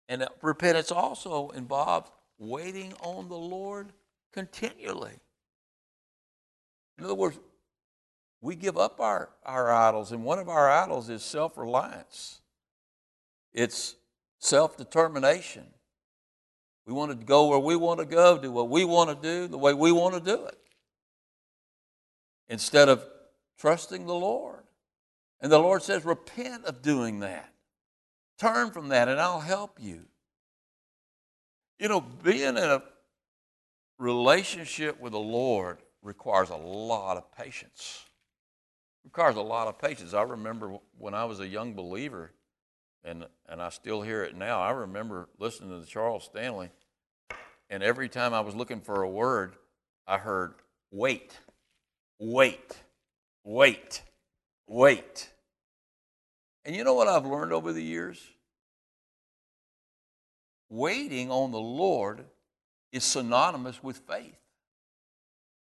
And 0.07 0.27
repentance 0.41 0.91
also 0.91 1.49
involves 1.49 2.09
waiting 2.37 2.93
on 3.01 3.29
the 3.29 3.37
Lord 3.37 3.91
continually. 4.31 5.13
In 6.97 7.05
other 7.05 7.15
words, 7.15 7.39
we 8.43 8.57
give 8.57 8.77
up 8.77 8.99
our, 8.99 9.29
our 9.45 9.71
idols, 9.71 10.11
and 10.11 10.25
one 10.25 10.37
of 10.37 10.49
our 10.49 10.69
idols 10.69 11.09
is 11.09 11.23
self 11.23 11.57
reliance. 11.57 12.41
It's 13.53 13.95
self 14.37 14.75
determination. 14.75 15.63
We 16.85 16.91
want 16.91 17.17
to 17.17 17.25
go 17.25 17.47
where 17.47 17.59
we 17.59 17.77
want 17.77 18.01
to 18.01 18.05
go, 18.05 18.37
do 18.37 18.51
what 18.51 18.67
we 18.67 18.83
want 18.83 19.09
to 19.09 19.15
do, 19.15 19.47
the 19.47 19.57
way 19.57 19.73
we 19.73 19.93
want 19.93 20.15
to 20.15 20.19
do 20.19 20.45
it, 20.45 20.57
instead 22.49 22.89
of 22.89 23.05
trusting 23.57 24.05
the 24.05 24.13
Lord. 24.13 24.63
And 25.39 25.49
the 25.49 25.59
Lord 25.59 25.81
says, 25.81 26.03
repent 26.03 26.65
of 26.65 26.81
doing 26.81 27.21
that. 27.21 27.49
Turn 28.37 28.71
from 28.71 28.89
that, 28.89 29.07
and 29.07 29.21
I'll 29.21 29.39
help 29.39 29.77
you. 29.79 30.01
You 31.79 31.87
know, 31.87 32.01
being 32.01 32.41
in 32.41 32.57
a 32.57 32.83
relationship 33.97 34.99
with 34.99 35.13
the 35.13 35.19
Lord 35.19 35.77
requires 36.01 36.49
a 36.49 36.57
lot 36.57 37.15
of 37.15 37.31
patience. 37.31 38.03
Requires 39.03 39.35
a 39.35 39.41
lot 39.41 39.67
of 39.67 39.79
patience. 39.79 40.13
I 40.13 40.23
remember 40.23 40.77
when 40.97 41.13
I 41.13 41.25
was 41.25 41.39
a 41.39 41.47
young 41.47 41.73
believer, 41.73 42.31
and, 43.03 43.25
and 43.47 43.61
I 43.61 43.69
still 43.69 44.01
hear 44.01 44.23
it 44.23 44.35
now. 44.35 44.61
I 44.61 44.71
remember 44.71 45.27
listening 45.37 45.79
to 45.79 45.87
Charles 45.87 46.23
Stanley, 46.23 46.69
and 47.69 47.83
every 47.83 48.09
time 48.09 48.33
I 48.33 48.41
was 48.41 48.55
looking 48.55 48.81
for 48.81 49.01
a 49.01 49.09
word, 49.09 49.55
I 50.07 50.17
heard 50.17 50.53
wait, 50.91 51.37
wait, 52.19 52.77
wait, 53.43 54.01
wait. 54.67 55.29
And 56.65 56.75
you 56.75 56.83
know 56.83 56.93
what 56.93 57.07
I've 57.07 57.25
learned 57.25 57.51
over 57.51 57.73
the 57.73 57.83
years? 57.83 58.21
Waiting 60.69 61.29
on 61.29 61.51
the 61.51 61.59
Lord 61.59 62.23
is 62.91 63.03
synonymous 63.03 63.83
with 63.83 63.97
faith. 63.97 64.37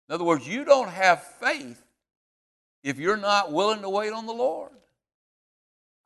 In 0.09 0.15
other 0.15 0.25
words, 0.25 0.47
you 0.47 0.65
don't 0.65 0.91
have 0.91 1.23
faith 1.23 1.84
if 2.85 2.99
you're 2.99 3.17
not 3.17 3.51
willing 3.51 3.81
to 3.81 3.89
wait 3.89 4.13
on 4.13 4.27
the 4.27 4.33
Lord. 4.33 4.71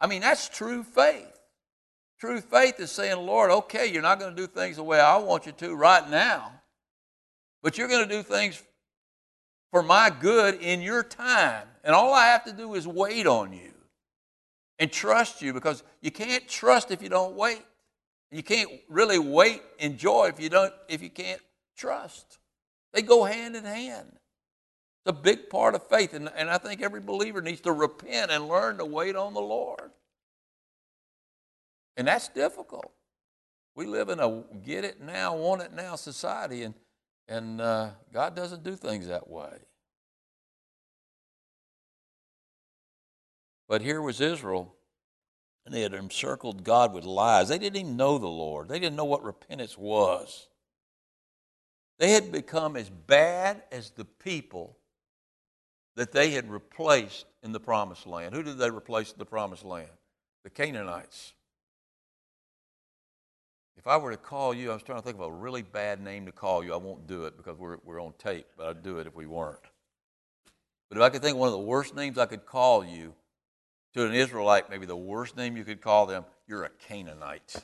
I 0.00 0.06
mean, 0.06 0.22
that's 0.22 0.48
true 0.48 0.82
faith. 0.84 1.26
True 2.20 2.40
faith 2.40 2.80
is 2.80 2.90
saying, 2.90 3.18
Lord, 3.18 3.50
okay, 3.50 3.86
you're 3.86 4.02
not 4.02 4.18
going 4.18 4.34
to 4.34 4.40
do 4.40 4.46
things 4.46 4.76
the 4.76 4.82
way 4.82 4.98
I 4.98 5.18
want 5.18 5.44
you 5.44 5.52
to 5.52 5.74
right 5.74 6.08
now, 6.08 6.52
but 7.62 7.76
you're 7.76 7.88
going 7.88 8.08
to 8.08 8.14
do 8.14 8.22
things 8.22 8.62
for 9.70 9.82
my 9.82 10.10
good 10.10 10.54
in 10.60 10.80
your 10.80 11.02
time. 11.02 11.66
And 11.84 11.94
all 11.94 12.14
I 12.14 12.26
have 12.26 12.44
to 12.44 12.52
do 12.52 12.74
is 12.74 12.86
wait 12.86 13.26
on 13.26 13.52
you 13.52 13.72
and 14.78 14.90
trust 14.90 15.42
you 15.42 15.52
because 15.52 15.82
you 16.00 16.10
can't 16.10 16.48
trust 16.48 16.90
if 16.90 17.02
you 17.02 17.08
don't 17.08 17.34
wait. 17.34 17.62
You 18.30 18.42
can't 18.42 18.70
really 18.88 19.18
wait 19.18 19.62
and 19.80 19.96
joy 19.98 20.26
if 20.26 20.40
you 20.40 20.48
don't 20.48 20.72
if 20.88 21.02
you 21.02 21.10
can't 21.10 21.40
trust. 21.76 22.38
They 22.92 23.02
go 23.02 23.24
hand 23.24 23.56
in 23.56 23.64
hand. 23.64 24.17
A 25.08 25.12
big 25.12 25.48
part 25.48 25.74
of 25.74 25.88
faith, 25.88 26.12
and, 26.12 26.30
and 26.36 26.50
I 26.50 26.58
think 26.58 26.82
every 26.82 27.00
believer 27.00 27.40
needs 27.40 27.62
to 27.62 27.72
repent 27.72 28.30
and 28.30 28.46
learn 28.46 28.76
to 28.76 28.84
wait 28.84 29.16
on 29.16 29.32
the 29.32 29.40
Lord. 29.40 29.90
And 31.96 32.06
that's 32.06 32.28
difficult. 32.28 32.92
We 33.74 33.86
live 33.86 34.10
in 34.10 34.20
a 34.20 34.42
get 34.62 34.84
it 34.84 35.00
now, 35.00 35.34
want 35.34 35.62
it 35.62 35.72
now 35.72 35.96
society, 35.96 36.62
and, 36.62 36.74
and 37.26 37.58
uh, 37.58 37.90
God 38.12 38.36
doesn't 38.36 38.62
do 38.62 38.76
things 38.76 39.08
that 39.08 39.30
way. 39.30 39.58
But 43.66 43.80
here 43.80 44.02
was 44.02 44.20
Israel, 44.20 44.74
and 45.64 45.74
they 45.74 45.80
had 45.80 45.94
encircled 45.94 46.64
God 46.64 46.92
with 46.92 47.04
lies. 47.04 47.48
They 47.48 47.58
didn't 47.58 47.76
even 47.76 47.96
know 47.96 48.18
the 48.18 48.26
Lord, 48.26 48.68
they 48.68 48.78
didn't 48.78 48.96
know 48.96 49.06
what 49.06 49.24
repentance 49.24 49.78
was. 49.78 50.48
They 51.98 52.10
had 52.10 52.30
become 52.30 52.76
as 52.76 52.90
bad 52.90 53.62
as 53.72 53.90
the 53.90 54.04
people 54.04 54.76
that 55.98 56.12
they 56.12 56.30
had 56.30 56.48
replaced 56.48 57.26
in 57.42 57.50
the 57.50 57.58
promised 57.58 58.06
land. 58.06 58.32
Who 58.32 58.44
did 58.44 58.56
they 58.56 58.70
replace 58.70 59.10
in 59.10 59.18
the 59.18 59.24
promised 59.24 59.64
land? 59.64 59.90
The 60.44 60.50
Canaanites. 60.50 61.32
If 63.76 63.88
I 63.88 63.96
were 63.96 64.12
to 64.12 64.16
call 64.16 64.54
you, 64.54 64.70
I 64.70 64.74
was 64.74 64.84
trying 64.84 65.00
to 65.00 65.04
think 65.04 65.16
of 65.16 65.22
a 65.22 65.32
really 65.32 65.62
bad 65.62 66.00
name 66.00 66.26
to 66.26 66.32
call 66.32 66.62
you. 66.62 66.72
I 66.72 66.76
won't 66.76 67.08
do 67.08 67.24
it 67.24 67.36
because 67.36 67.58
we're, 67.58 67.78
we're 67.84 68.00
on 68.00 68.12
tape, 68.16 68.46
but 68.56 68.68
I'd 68.68 68.82
do 68.84 68.98
it 68.98 69.08
if 69.08 69.16
we 69.16 69.26
weren't. 69.26 69.58
But 70.88 70.98
if 70.98 71.02
I 71.02 71.08
could 71.08 71.20
think 71.20 71.34
of 71.34 71.40
one 71.40 71.48
of 71.48 71.52
the 71.52 71.58
worst 71.58 71.96
names 71.96 72.16
I 72.16 72.26
could 72.26 72.46
call 72.46 72.84
you, 72.84 73.12
to 73.94 74.06
an 74.06 74.14
Israelite, 74.14 74.70
maybe 74.70 74.86
the 74.86 74.96
worst 74.96 75.36
name 75.36 75.56
you 75.56 75.64
could 75.64 75.80
call 75.80 76.06
them, 76.06 76.24
you're 76.46 76.62
a 76.62 76.70
Canaanite. 76.86 77.56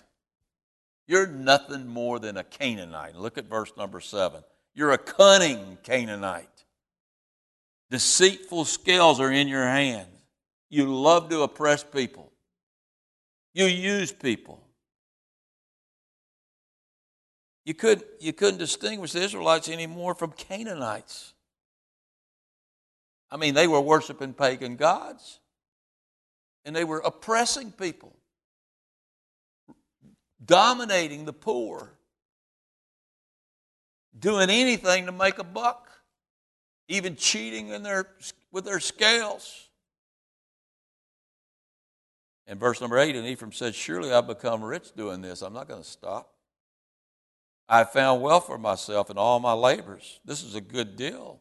You're 1.07 1.29
nothing 1.29 1.87
more 1.87 2.19
than 2.19 2.37
a 2.37 2.43
Canaanite. 2.43 3.15
Look 3.15 3.39
at 3.39 3.45
verse 3.45 3.71
number 3.77 4.01
seven. 4.01 4.43
You're 4.75 4.91
a 4.91 4.99
cunning 4.99 5.79
Canaanite. 5.85 6.49
Deceitful 7.91 8.65
scales 8.65 9.21
are 9.21 9.31
in 9.31 9.49
your 9.49 9.65
hands. 9.65 10.09
You 10.71 10.93
love 10.95 11.29
to 11.31 11.43
oppress 11.43 11.85
people. 11.85 12.33
You 13.53 13.67
use 13.67 14.11
people. 14.11 14.61
You, 17.65 17.75
could, 17.75 18.03
you 18.21 18.33
couldn't 18.33 18.59
distinguish 18.59 19.13
the 19.13 19.23
Israelites 19.23 19.69
anymore 19.69 20.15
from 20.15 20.33
Canaanites. 20.33 21.33
I 23.31 23.37
mean, 23.37 23.55
they 23.55 23.67
were 23.67 23.81
worshiping 23.81 24.35
pagan 24.35 24.77
gods 24.77 25.41
and 26.65 26.75
they 26.75 26.85
were 26.85 26.99
oppressing 26.99 27.73
people, 27.73 28.15
dominating 30.45 31.25
the 31.25 31.33
poor, 31.33 31.91
doing 34.19 34.51
anything 34.51 35.07
to 35.07 35.13
make 35.13 35.39
a 35.39 35.45
buck, 35.45 35.84
even 36.89 37.17
cheating 37.17 37.69
in 37.69 37.83
their, 37.83 38.07
with 38.53 38.65
their 38.65 38.81
scales. 38.81 39.69
In 42.47 42.59
verse 42.59 42.81
number 42.81 42.99
eight, 42.99 43.17
and 43.17 43.27
Ephraim 43.27 43.53
said, 43.53 43.75
Surely 43.75 44.13
I've 44.13 44.27
become 44.27 44.63
rich 44.63 44.95
doing 44.95 45.23
this. 45.23 45.43
I'm 45.43 45.55
not 45.55 45.69
going 45.69 45.83
to 45.83 45.89
stop. 45.89 46.31
I 47.69 47.85
found 47.85 48.21
wealth 48.21 48.47
for 48.47 48.59
myself 48.59 49.09
in 49.09 49.17
all 49.17 49.41
my 49.41 49.55
labors. 49.55 50.21
This 50.25 50.43
is 50.43 50.55
a 50.55 50.61
good 50.61 50.97
deal 50.97 51.41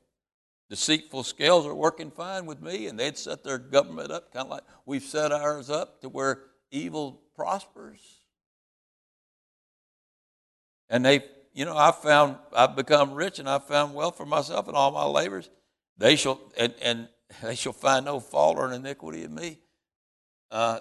deceitful 0.74 1.24
scales 1.24 1.68
are 1.68 1.76
working 1.76 2.10
fine 2.10 2.48
with 2.48 2.60
me, 2.60 2.88
and 2.88 3.00
they'd 3.00 3.16
set 3.16 3.44
their 3.44 3.60
government 3.60 4.12
up 4.12 4.34
kind 4.34 4.46
of 4.46 4.50
like 4.50 4.64
we've 4.88 5.04
set 5.04 5.32
ours 5.32 5.70
up 5.70 6.02
to 6.02 6.10
where 6.10 6.40
evil 6.72 7.22
prospers. 7.36 8.00
And 10.90 11.06
they, 11.06 11.26
you 11.54 11.66
know, 11.66 11.78
I 11.78 11.92
found 11.92 12.38
I've 12.56 12.76
become 12.76 13.14
rich 13.14 13.40
and 13.40 13.48
I've 13.48 13.66
found 13.66 13.94
wealth 13.94 14.18
for 14.18 14.26
myself 14.26 14.68
in 14.68 14.76
all 14.76 14.92
my 14.92 15.06
labors. 15.06 15.50
They 15.98 16.16
shall 16.16 16.40
and, 16.58 16.74
and 16.82 17.08
they 17.42 17.56
shall 17.56 17.74
find 17.74 18.06
no 18.06 18.20
fault 18.20 18.58
or 18.58 18.72
iniquity 18.72 19.24
in 19.24 19.34
me. 19.34 19.60
Uh, 20.52 20.80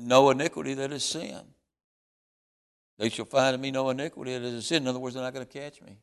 no 0.00 0.30
iniquity 0.30 0.74
that 0.74 0.92
is 0.92 1.04
sin. 1.04 1.40
They 2.98 3.08
shall 3.08 3.24
find 3.24 3.54
in 3.54 3.60
me 3.60 3.70
no 3.70 3.90
iniquity 3.90 4.32
that 4.32 4.42
is 4.42 4.66
sin. 4.66 4.82
In 4.82 4.88
other 4.88 4.98
words, 4.98 5.14
they're 5.14 5.24
not 5.24 5.34
going 5.34 5.46
to 5.46 5.52
catch 5.52 5.82
me. 5.82 5.98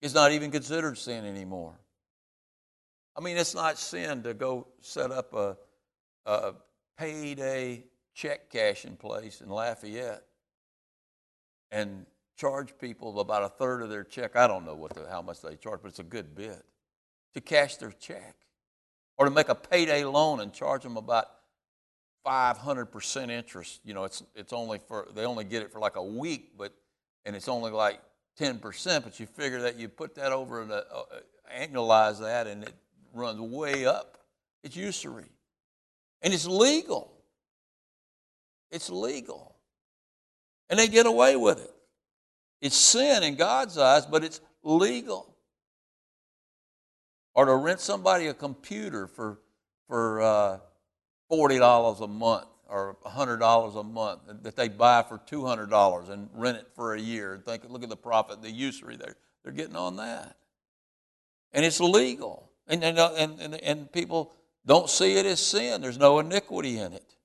It's 0.00 0.14
not 0.14 0.32
even 0.32 0.50
considered 0.50 0.96
sin 0.96 1.24
anymore. 1.26 1.78
I 3.16 3.20
mean, 3.20 3.36
it's 3.36 3.54
not 3.54 3.78
sin 3.78 4.22
to 4.22 4.32
go 4.32 4.68
set 4.80 5.10
up 5.10 5.34
a, 5.34 5.56
a 6.24 6.54
payday 6.96 7.84
check 8.14 8.50
cashing 8.50 8.96
place 8.96 9.40
in 9.40 9.48
Lafayette 9.48 10.22
and 11.70 12.06
charge 12.40 12.72
people 12.80 13.20
about 13.20 13.42
a 13.42 13.48
third 13.48 13.82
of 13.82 13.90
their 13.90 14.04
check. 14.04 14.34
I 14.34 14.46
don't 14.46 14.64
know 14.64 14.74
what 14.74 14.94
the, 14.94 15.06
how 15.10 15.20
much 15.20 15.42
they 15.42 15.56
charge, 15.56 15.80
but 15.82 15.88
it's 15.88 15.98
a 15.98 16.04
good 16.04 16.34
bit 16.34 16.64
to 17.34 17.40
cash 17.40 17.76
their 17.76 17.92
check, 17.92 18.34
or 19.18 19.26
to 19.26 19.30
make 19.30 19.50
a 19.50 19.54
payday 19.54 20.04
loan 20.04 20.40
and 20.40 20.52
charge 20.52 20.82
them 20.82 20.96
about 20.96 21.26
500% 22.26 23.30
interest. 23.30 23.80
You 23.84 23.94
know, 23.94 24.04
it's 24.04 24.22
it's 24.34 24.52
only 24.52 24.78
for 24.88 25.08
they 25.14 25.24
only 25.24 25.44
get 25.44 25.62
it 25.62 25.70
for 25.70 25.80
like 25.80 25.96
a 25.96 26.02
week, 26.02 26.52
but 26.56 26.72
and 27.26 27.36
it's 27.36 27.48
only 27.48 27.70
like 27.70 28.00
10%, 28.40 29.04
but 29.04 29.20
you 29.20 29.26
figure 29.26 29.60
that 29.60 29.78
you 29.78 29.88
put 29.88 30.14
that 30.14 30.32
over 30.32 30.62
and 30.62 30.72
uh, 30.72 30.82
annualize 31.54 32.20
that 32.20 32.46
and 32.46 32.64
it 32.64 32.74
runs 33.12 33.38
way 33.38 33.84
up. 33.84 34.16
It's 34.64 34.74
usury. 34.74 35.30
And 36.22 36.32
it's 36.32 36.46
legal. 36.46 37.12
It's 38.70 38.88
legal. 38.88 39.56
And 40.70 40.78
they 40.78 40.88
get 40.88 41.04
away 41.04 41.36
with 41.36 41.60
it. 41.60 41.74
It's 42.60 42.76
sin 42.76 43.22
in 43.22 43.36
God's 43.36 43.78
eyes, 43.78 44.06
but 44.06 44.22
it's 44.22 44.40
legal. 44.62 45.34
Or 47.34 47.46
to 47.46 47.54
rent 47.56 47.80
somebody 47.80 48.26
a 48.26 48.34
computer 48.34 49.06
for, 49.06 49.38
for 49.86 50.20
uh, 50.20 50.58
$40 51.30 52.00
a 52.00 52.06
month 52.06 52.46
or 52.68 52.96
$100 53.04 53.80
a 53.80 53.82
month 53.82 54.20
that 54.42 54.56
they 54.56 54.68
buy 54.68 55.02
for 55.02 55.18
$200 55.18 56.10
and 56.10 56.28
rent 56.34 56.58
it 56.58 56.68
for 56.74 56.94
a 56.94 57.00
year 57.00 57.34
and 57.34 57.44
think, 57.44 57.62
look 57.68 57.82
at 57.82 57.88
the 57.88 57.96
profit, 57.96 58.42
the 58.42 58.50
usury 58.50 58.96
there. 58.96 59.16
They're 59.42 59.52
getting 59.52 59.76
on 59.76 59.96
that. 59.96 60.36
And 61.52 61.64
it's 61.64 61.80
legal. 61.80 62.50
And, 62.68 62.84
and, 62.84 62.98
and, 62.98 63.54
and 63.54 63.92
people 63.92 64.32
don't 64.66 64.88
see 64.88 65.16
it 65.16 65.26
as 65.26 65.40
sin. 65.40 65.80
There's 65.80 65.98
no 65.98 66.18
iniquity 66.20 66.78
in 66.78 66.92
it. 66.92 67.16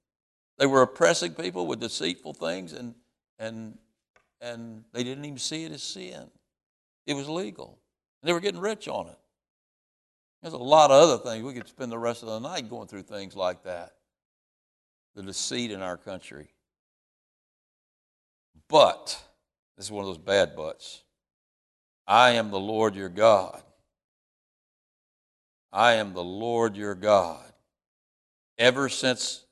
They 0.58 0.66
were 0.66 0.82
oppressing 0.82 1.34
people 1.34 1.68
with 1.68 1.80
deceitful 1.80 2.34
things 2.34 2.74
and, 2.74 2.96
and, 3.38 3.78
and 4.42 4.84
they 4.94 5.04
didn't 5.04 5.26
even 5.26 5.38
see 5.38 5.64
it 5.66 5.72
as 5.72 5.84
sin. 5.84 6.30
It 7.06 7.16
was 7.16 7.28
legal. 7.30 7.80
And 8.22 8.30
they 8.30 8.34
were 8.34 8.40
getting 8.40 8.62
rich 8.62 8.88
on 8.88 9.08
it. 9.08 9.18
There's 10.42 10.54
a 10.54 10.58
lot 10.58 10.92
of 10.92 11.02
other 11.02 11.18
things. 11.18 11.44
We 11.44 11.54
could 11.54 11.68
spend 11.68 11.92
the 11.92 11.98
rest 11.98 12.22
of 12.22 12.30
the 12.30 12.40
night 12.40 12.70
going 12.70 12.88
through 12.88 13.04
things 13.04 13.36
like 13.36 13.64
that 13.64 13.94
the 15.16 15.24
deceit 15.24 15.72
in 15.72 15.82
our 15.82 15.98
country. 15.98 16.50
But, 18.68 19.22
this 19.78 19.86
is 19.86 19.92
one 19.92 20.04
of 20.04 20.10
those 20.10 20.18
bad 20.18 20.56
buts, 20.56 21.04
I 22.08 22.32
am 22.32 22.52
the 22.52 22.60
Lord 22.60 22.96
your 22.96 23.10
God. 23.10 23.62
I 25.72 25.94
am 25.94 26.14
the 26.14 26.24
Lord 26.24 26.78
your 26.78 26.96
God. 26.96 27.44
Ever 28.58 28.88
since 28.88 29.46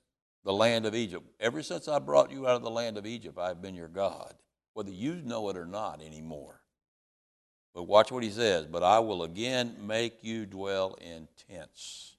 the 0.45 0.53
land 0.53 0.85
of 0.85 0.95
Egypt, 0.95 1.25
ever 1.39 1.61
since 1.63 1.87
I 1.87 1.99
brought 1.99 2.31
you 2.31 2.47
out 2.47 2.55
of 2.55 2.61
the 2.61 2.69
land 2.69 2.97
of 2.97 3.05
Egypt, 3.05 3.37
I've 3.37 3.61
been 3.61 3.75
your 3.75 3.87
God, 3.87 4.33
whether 4.73 4.91
you 4.91 5.15
know 5.15 5.49
it 5.49 5.57
or 5.57 5.65
not 5.65 6.01
anymore. 6.01 6.59
But 7.73 7.83
watch 7.83 8.11
what 8.11 8.23
he 8.23 8.29
says. 8.29 8.65
But 8.65 8.83
I 8.83 8.99
will 8.99 9.23
again 9.23 9.75
make 9.81 10.23
you 10.23 10.45
dwell 10.45 10.97
in 11.01 11.27
tents, 11.49 12.15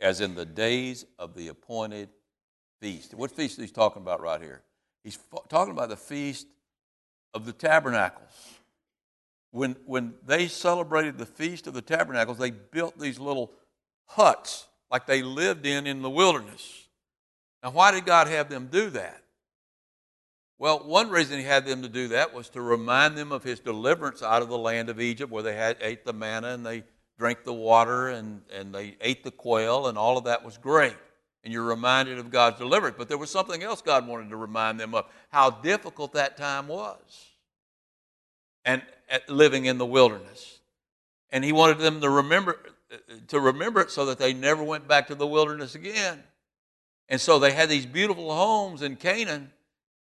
as 0.00 0.20
in 0.20 0.34
the 0.34 0.44
days 0.44 1.04
of 1.18 1.34
the 1.34 1.48
appointed 1.48 2.08
feast. 2.80 3.14
What 3.14 3.30
feast 3.30 3.58
is 3.58 3.66
he 3.66 3.70
talking 3.70 4.02
about 4.02 4.20
right 4.20 4.40
here? 4.40 4.62
He's 5.04 5.18
talking 5.48 5.72
about 5.72 5.88
the 5.88 5.96
feast 5.96 6.46
of 7.32 7.46
the 7.46 7.52
tabernacles. 7.52 8.58
When, 9.52 9.76
when 9.86 10.14
they 10.26 10.48
celebrated 10.48 11.16
the 11.16 11.26
feast 11.26 11.66
of 11.66 11.74
the 11.74 11.82
tabernacles, 11.82 12.38
they 12.38 12.50
built 12.50 12.98
these 12.98 13.18
little 13.18 13.52
huts 14.06 14.66
like 14.90 15.06
they 15.06 15.22
lived 15.22 15.64
in 15.64 15.86
in 15.86 16.02
the 16.02 16.10
wilderness. 16.10 16.88
Now, 17.62 17.70
why 17.70 17.92
did 17.92 18.04
God 18.04 18.26
have 18.26 18.48
them 18.48 18.68
do 18.70 18.90
that? 18.90 19.22
Well, 20.58 20.78
one 20.78 21.10
reason 21.10 21.38
he 21.38 21.44
had 21.44 21.66
them 21.66 21.82
to 21.82 21.88
do 21.88 22.08
that 22.08 22.32
was 22.32 22.48
to 22.50 22.62
remind 22.62 23.16
them 23.16 23.30
of 23.30 23.44
his 23.44 23.60
deliverance 23.60 24.22
out 24.22 24.40
of 24.40 24.48
the 24.48 24.56
land 24.56 24.88
of 24.88 25.00
Egypt, 25.00 25.30
where 25.30 25.42
they 25.42 25.54
had 25.54 25.76
ate 25.80 26.04
the 26.04 26.14
manna 26.14 26.48
and 26.48 26.64
they 26.64 26.84
drank 27.18 27.44
the 27.44 27.52
water 27.52 28.08
and, 28.08 28.40
and 28.52 28.74
they 28.74 28.96
ate 29.00 29.22
the 29.22 29.30
quail, 29.30 29.86
and 29.86 29.98
all 29.98 30.16
of 30.16 30.24
that 30.24 30.44
was 30.44 30.56
great. 30.56 30.96
And 31.44 31.52
you're 31.52 31.62
reminded 31.62 32.18
of 32.18 32.30
God's 32.30 32.58
deliverance. 32.58 32.96
But 32.98 33.08
there 33.08 33.18
was 33.18 33.30
something 33.30 33.62
else 33.62 33.80
God 33.80 34.08
wanted 34.08 34.30
to 34.30 34.36
remind 34.36 34.80
them 34.80 34.94
of 34.94 35.06
how 35.28 35.50
difficult 35.50 36.14
that 36.14 36.36
time 36.36 36.66
was. 36.66 37.26
And 38.64 38.82
uh, 39.10 39.18
living 39.28 39.66
in 39.66 39.78
the 39.78 39.86
wilderness. 39.86 40.58
And 41.30 41.44
he 41.44 41.52
wanted 41.52 41.78
them 41.78 42.00
to 42.00 42.10
remember 42.10 42.58
uh, 42.92 42.96
to 43.28 43.38
remember 43.38 43.80
it 43.80 43.90
so 43.90 44.06
that 44.06 44.18
they 44.18 44.32
never 44.32 44.62
went 44.64 44.88
back 44.88 45.06
to 45.08 45.14
the 45.14 45.26
wilderness 45.26 45.76
again. 45.76 46.22
And 47.08 47.20
so 47.20 47.38
they 47.38 47.52
had 47.52 47.68
these 47.68 47.86
beautiful 47.86 48.34
homes 48.34 48.82
in 48.82 48.96
Canaan 48.96 49.52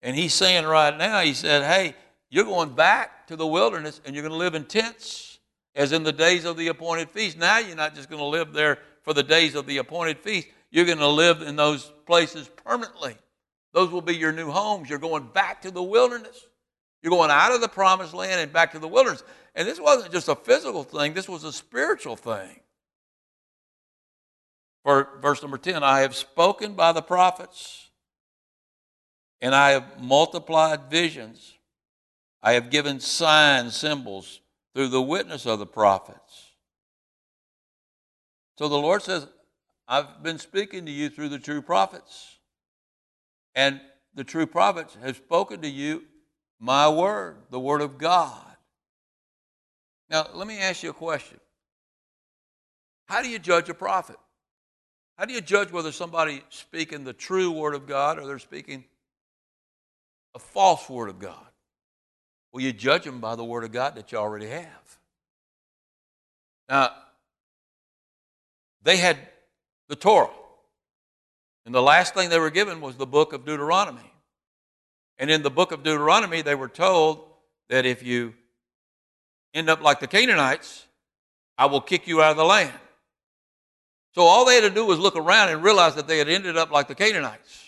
and 0.05 0.15
he's 0.15 0.35
saying 0.35 0.65
right 0.65 0.95
now, 0.95 1.21
he 1.21 1.33
said, 1.33 1.63
hey, 1.63 1.95
you're 2.29 2.45
going 2.45 2.75
back 2.75 3.25
to 3.25 3.35
the 3.35 3.47
wilderness 3.47 3.99
and 4.05 4.13
you're 4.13 4.21
going 4.21 4.33
to 4.33 4.37
live 4.37 4.53
in 4.53 4.63
tents 4.63 5.39
as 5.73 5.91
in 5.93 6.03
the 6.03 6.11
days 6.11 6.45
of 6.45 6.57
the 6.57 6.67
appointed 6.67 7.09
feast. 7.09 7.39
Now 7.39 7.57
you're 7.57 7.75
not 7.75 7.95
just 7.95 8.07
going 8.07 8.19
to 8.19 8.25
live 8.25 8.53
there 8.53 8.77
for 9.01 9.15
the 9.15 9.23
days 9.23 9.55
of 9.55 9.65
the 9.65 9.79
appointed 9.79 10.19
feast. 10.19 10.47
You're 10.69 10.85
going 10.85 10.99
to 10.99 11.07
live 11.07 11.41
in 11.41 11.55
those 11.55 11.91
places 12.05 12.47
permanently. 12.63 13.17
Those 13.73 13.89
will 13.89 14.03
be 14.03 14.15
your 14.15 14.31
new 14.31 14.51
homes. 14.51 14.91
You're 14.91 14.99
going 14.99 15.25
back 15.33 15.63
to 15.63 15.71
the 15.71 15.81
wilderness. 15.81 16.45
You're 17.01 17.09
going 17.09 17.31
out 17.31 17.53
of 17.53 17.61
the 17.61 17.67
promised 17.67 18.13
land 18.13 18.39
and 18.39 18.53
back 18.53 18.73
to 18.73 18.79
the 18.79 18.87
wilderness. 18.87 19.23
And 19.55 19.67
this 19.67 19.79
wasn't 19.79 20.13
just 20.13 20.29
a 20.29 20.35
physical 20.35 20.83
thing, 20.83 21.15
this 21.15 21.27
was 21.27 21.43
a 21.43 21.51
spiritual 21.51 22.15
thing. 22.15 22.59
For 24.83 25.17
verse 25.19 25.41
number 25.41 25.57
10, 25.57 25.81
I 25.81 26.01
have 26.01 26.15
spoken 26.15 26.75
by 26.75 26.91
the 26.91 27.01
prophets 27.01 27.84
and 29.41 29.53
I 29.53 29.71
have 29.71 30.01
multiplied 30.01 30.89
visions. 30.89 31.53
I 32.41 32.53
have 32.53 32.69
given 32.69 32.99
signs, 32.99 33.75
symbols 33.75 34.39
through 34.73 34.89
the 34.89 35.01
witness 35.01 35.45
of 35.45 35.59
the 35.59 35.65
prophets. 35.65 36.51
So 38.57 38.67
the 38.67 38.77
Lord 38.77 39.01
says, 39.01 39.27
I've 39.87 40.23
been 40.23 40.39
speaking 40.39 40.85
to 40.85 40.91
you 40.91 41.09
through 41.09 41.29
the 41.29 41.39
true 41.39 41.61
prophets. 41.61 42.37
And 43.53 43.81
the 44.13 44.23
true 44.23 44.45
prophets 44.45 44.97
have 45.01 45.17
spoken 45.17 45.61
to 45.61 45.69
you 45.69 46.03
my 46.59 46.89
word, 46.89 47.37
the 47.51 47.59
word 47.59 47.81
of 47.81 47.97
God. 47.97 48.41
Now, 50.09 50.27
let 50.33 50.47
me 50.47 50.59
ask 50.59 50.83
you 50.83 50.91
a 50.91 50.93
question. 50.93 51.39
How 53.05 53.21
do 53.21 53.29
you 53.29 53.39
judge 53.39 53.69
a 53.69 53.73
prophet? 53.73 54.17
How 55.17 55.25
do 55.25 55.33
you 55.33 55.41
judge 55.41 55.71
whether 55.71 55.91
somebody's 55.91 56.41
speaking 56.49 57.03
the 57.03 57.13
true 57.13 57.51
word 57.51 57.75
of 57.75 57.87
God 57.87 58.19
or 58.19 58.25
they're 58.25 58.39
speaking 58.39 58.85
a 60.35 60.39
false 60.39 60.87
word 60.89 61.09
of 61.09 61.17
God? 61.17 61.47
Well, 62.51 62.63
you 62.63 62.73
judge 62.73 63.05
them 63.05 63.19
by 63.19 63.35
the 63.35 63.43
word 63.43 63.63
of 63.63 63.71
God 63.71 63.95
that 63.95 64.11
you 64.11 64.17
already 64.17 64.47
have. 64.47 64.99
Now, 66.69 66.91
they 68.83 68.97
had 68.97 69.17
the 69.87 69.95
Torah. 69.95 70.29
And 71.65 71.73
the 71.73 71.81
last 71.81 72.13
thing 72.13 72.29
they 72.29 72.39
were 72.39 72.51
given 72.51 72.81
was 72.81 72.95
the 72.95 73.07
book 73.07 73.33
of 73.33 73.45
Deuteronomy. 73.45 74.11
And 75.17 75.31
in 75.31 75.41
the 75.41 75.49
book 75.49 75.71
of 75.71 75.83
Deuteronomy, 75.83 76.41
they 76.41 76.55
were 76.55 76.67
told 76.67 77.25
that 77.69 77.85
if 77.85 78.03
you 78.03 78.33
end 79.53 79.69
up 79.69 79.81
like 79.81 79.99
the 79.99 80.07
Canaanites, 80.07 80.85
I 81.57 81.65
will 81.65 81.81
kick 81.81 82.07
you 82.07 82.21
out 82.21 82.31
of 82.31 82.37
the 82.37 82.45
land. 82.45 82.73
So 84.13 84.21
all 84.21 84.45
they 84.45 84.55
had 84.55 84.61
to 84.61 84.69
do 84.69 84.85
was 84.85 84.99
look 84.99 85.15
around 85.15 85.49
and 85.49 85.63
realize 85.63 85.95
that 85.95 86.07
they 86.07 86.19
had 86.19 86.29
ended 86.29 86.57
up 86.57 86.71
like 86.71 86.87
the 86.87 86.95
Canaanites. 86.95 87.64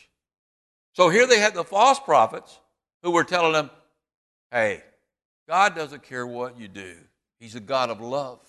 So 0.98 1.10
here 1.10 1.28
they 1.28 1.40
had 1.40 1.54
the 1.54 1.64
false 1.64 2.00
prophets 2.00 2.60
who 3.04 3.12
were 3.12 3.24
telling 3.24 3.54
them, 3.54 3.70
hey, 4.50 4.82
God 5.48 5.76
doesn't 5.76 6.02
care 6.02 6.26
what 6.26 6.60
you 6.60 6.68
do, 6.68 6.96
He's 7.40 7.54
a 7.54 7.60
God 7.60 7.92
of 7.92 8.02
love. 8.02 8.40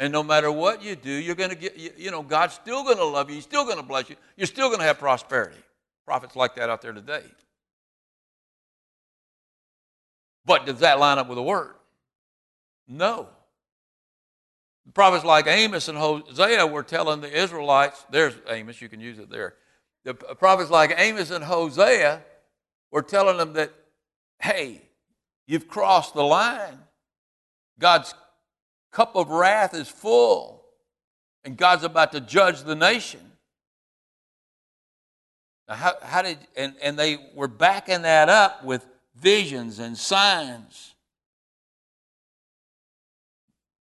And 0.00 0.12
no 0.12 0.24
matter 0.24 0.50
what 0.50 0.82
you 0.82 0.96
do, 0.96 1.12
you're 1.12 1.36
going 1.36 1.50
to 1.50 1.56
get, 1.56 1.76
you, 1.76 2.10
know, 2.10 2.22
God's 2.22 2.54
still 2.54 2.82
going 2.82 2.96
to 2.96 3.04
love 3.04 3.28
you. 3.28 3.36
He's 3.36 3.44
still 3.44 3.64
going 3.64 3.76
to 3.76 3.84
bless 3.84 4.10
you. 4.10 4.16
You're 4.36 4.48
still 4.48 4.66
going 4.66 4.80
to 4.80 4.84
have 4.84 4.98
prosperity. 4.98 5.62
Prophets 6.04 6.34
like 6.34 6.56
that 6.56 6.68
out 6.68 6.82
there 6.82 6.92
today. 6.92 7.22
But 10.44 10.66
does 10.66 10.80
that 10.80 10.98
line 10.98 11.18
up 11.18 11.28
with 11.28 11.36
the 11.36 11.42
word? 11.42 11.74
No. 12.88 13.28
Prophets 14.92 15.24
like 15.24 15.46
Amos 15.46 15.86
and 15.86 15.96
Hosea 15.96 16.66
were 16.66 16.82
telling 16.82 17.20
the 17.20 17.32
Israelites, 17.32 18.04
there's 18.10 18.34
Amos, 18.48 18.82
you 18.82 18.88
can 18.88 18.98
use 18.98 19.20
it 19.20 19.30
there 19.30 19.54
the 20.04 20.10
uh, 20.28 20.34
prophets 20.34 20.70
like 20.70 20.94
Amos 20.96 21.30
and 21.30 21.44
Hosea 21.44 22.22
were 22.90 23.02
telling 23.02 23.36
them 23.36 23.52
that, 23.54 23.72
hey, 24.40 24.82
you've 25.46 25.68
crossed 25.68 26.14
the 26.14 26.24
line. 26.24 26.78
God's 27.78 28.14
cup 28.90 29.16
of 29.16 29.30
wrath 29.30 29.74
is 29.74 29.88
full, 29.88 30.64
and 31.44 31.56
God's 31.56 31.84
about 31.84 32.12
to 32.12 32.20
judge 32.20 32.62
the 32.62 32.74
nation. 32.74 33.20
Now, 35.68 35.74
how, 35.74 35.92
how 36.02 36.22
did, 36.22 36.38
and, 36.56 36.74
and 36.82 36.98
they 36.98 37.18
were 37.34 37.48
backing 37.48 38.02
that 38.02 38.28
up 38.28 38.64
with 38.64 38.86
visions 39.16 39.78
and 39.78 39.96
signs. 39.96 40.94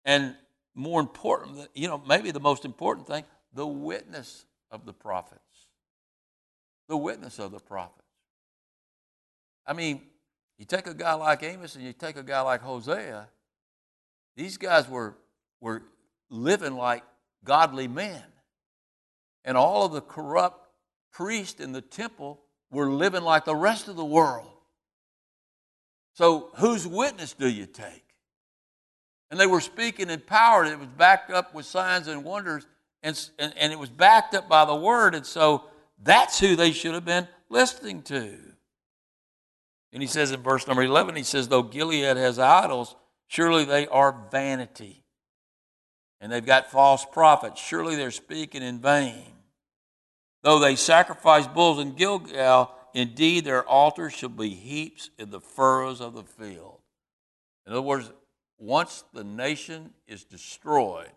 And 0.05 0.35
more 0.73 0.99
important, 0.99 1.67
you 1.75 1.87
know, 1.87 2.01
maybe 2.07 2.31
the 2.31 2.39
most 2.39 2.65
important 2.65 3.05
thing, 3.05 3.23
the 3.53 3.67
witness 3.67 4.45
of 4.71 4.85
the 4.85 4.93
prophet 4.93 5.39
the 6.89 6.97
witness 6.97 7.39
of 7.39 7.51
the 7.51 7.59
prophets. 7.59 8.03
I 9.65 9.73
mean, 9.73 10.01
you 10.57 10.65
take 10.65 10.87
a 10.87 10.93
guy 10.93 11.13
like 11.13 11.43
Amos 11.43 11.75
and 11.75 11.85
you 11.85 11.93
take 11.93 12.17
a 12.17 12.23
guy 12.23 12.41
like 12.41 12.61
Hosea, 12.61 13.29
these 14.35 14.57
guys 14.57 14.89
were, 14.89 15.15
were 15.61 15.83
living 16.29 16.75
like 16.75 17.03
godly 17.45 17.87
men. 17.87 18.23
And 19.45 19.55
all 19.55 19.85
of 19.85 19.93
the 19.93 20.01
corrupt 20.01 20.67
priests 21.13 21.61
in 21.61 21.71
the 21.71 21.81
temple 21.81 22.41
were 22.71 22.89
living 22.89 23.23
like 23.23 23.45
the 23.45 23.55
rest 23.55 23.87
of 23.87 23.95
the 23.95 24.05
world. 24.05 24.51
So, 26.13 26.49
whose 26.55 26.85
witness 26.85 27.33
do 27.33 27.47
you 27.47 27.65
take? 27.65 28.03
And 29.31 29.39
they 29.39 29.47
were 29.47 29.61
speaking 29.61 30.09
in 30.09 30.19
power. 30.19 30.65
It 30.65 30.77
was 30.77 30.89
backed 30.89 31.31
up 31.31 31.53
with 31.53 31.65
signs 31.65 32.07
and 32.07 32.25
wonders, 32.25 32.67
and, 33.01 33.17
and, 33.37 33.53
and 33.57 33.71
it 33.71 33.79
was 33.79 33.89
backed 33.89 34.33
up 34.33 34.49
by 34.49 34.65
the 34.65 34.75
word. 34.75 35.15
And 35.15 35.25
so, 35.25 35.68
that's 36.01 36.39
who 36.39 36.55
they 36.55 36.71
should 36.71 36.93
have 36.93 37.05
been 37.05 37.27
listening 37.49 38.01
to. 38.03 38.37
And 39.91 40.01
he 40.01 40.07
says 40.07 40.31
in 40.31 40.41
verse 40.41 40.67
number 40.67 40.83
11, 40.83 41.15
he 41.15 41.23
says, 41.23 41.47
Though 41.47 41.63
Gilead 41.63 42.17
has 42.17 42.39
idols, 42.39 42.95
surely 43.27 43.65
they 43.65 43.87
are 43.87 44.15
vanity. 44.31 45.03
And 46.21 46.31
they've 46.31 46.45
got 46.45 46.69
false 46.69 47.05
prophets. 47.05 47.59
Surely 47.59 47.95
they're 47.95 48.11
speaking 48.11 48.61
in 48.61 48.79
vain. 48.79 49.25
Though 50.43 50.59
they 50.59 50.75
sacrifice 50.75 51.47
bulls 51.47 51.79
in 51.79 51.95
Gilgal, 51.95 52.71
indeed 52.93 53.45
their 53.45 53.63
altars 53.63 54.13
shall 54.13 54.29
be 54.29 54.49
heaps 54.49 55.09
in 55.17 55.31
the 55.31 55.41
furrows 55.41 56.01
of 56.01 56.13
the 56.13 56.23
field. 56.23 56.79
In 57.65 57.73
other 57.73 57.81
words, 57.81 58.11
once 58.57 59.03
the 59.13 59.23
nation 59.23 59.91
is 60.07 60.23
destroyed, 60.23 61.11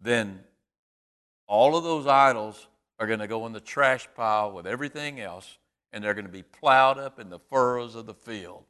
then 0.00 0.40
all 1.46 1.76
of 1.76 1.84
those 1.84 2.06
idols 2.06 2.66
are 3.02 3.06
going 3.06 3.18
to 3.18 3.26
go 3.26 3.46
in 3.46 3.52
the 3.52 3.60
trash 3.60 4.08
pile 4.14 4.52
with 4.52 4.64
everything 4.66 5.20
else, 5.20 5.58
and 5.92 6.04
they're 6.04 6.14
going 6.14 6.26
to 6.26 6.30
be 6.30 6.44
plowed 6.44 6.98
up 6.98 7.18
in 7.18 7.30
the 7.30 7.40
furrows 7.50 7.96
of 7.96 8.06
the 8.06 8.14
field, 8.14 8.62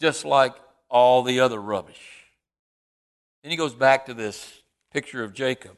just 0.00 0.24
like 0.24 0.54
all 0.90 1.22
the 1.22 1.38
other 1.38 1.60
rubbish. 1.60 2.24
Then 3.42 3.52
he 3.52 3.56
goes 3.56 3.74
back 3.74 4.06
to 4.06 4.14
this 4.14 4.62
picture 4.92 5.22
of 5.22 5.32
Jacob. 5.32 5.76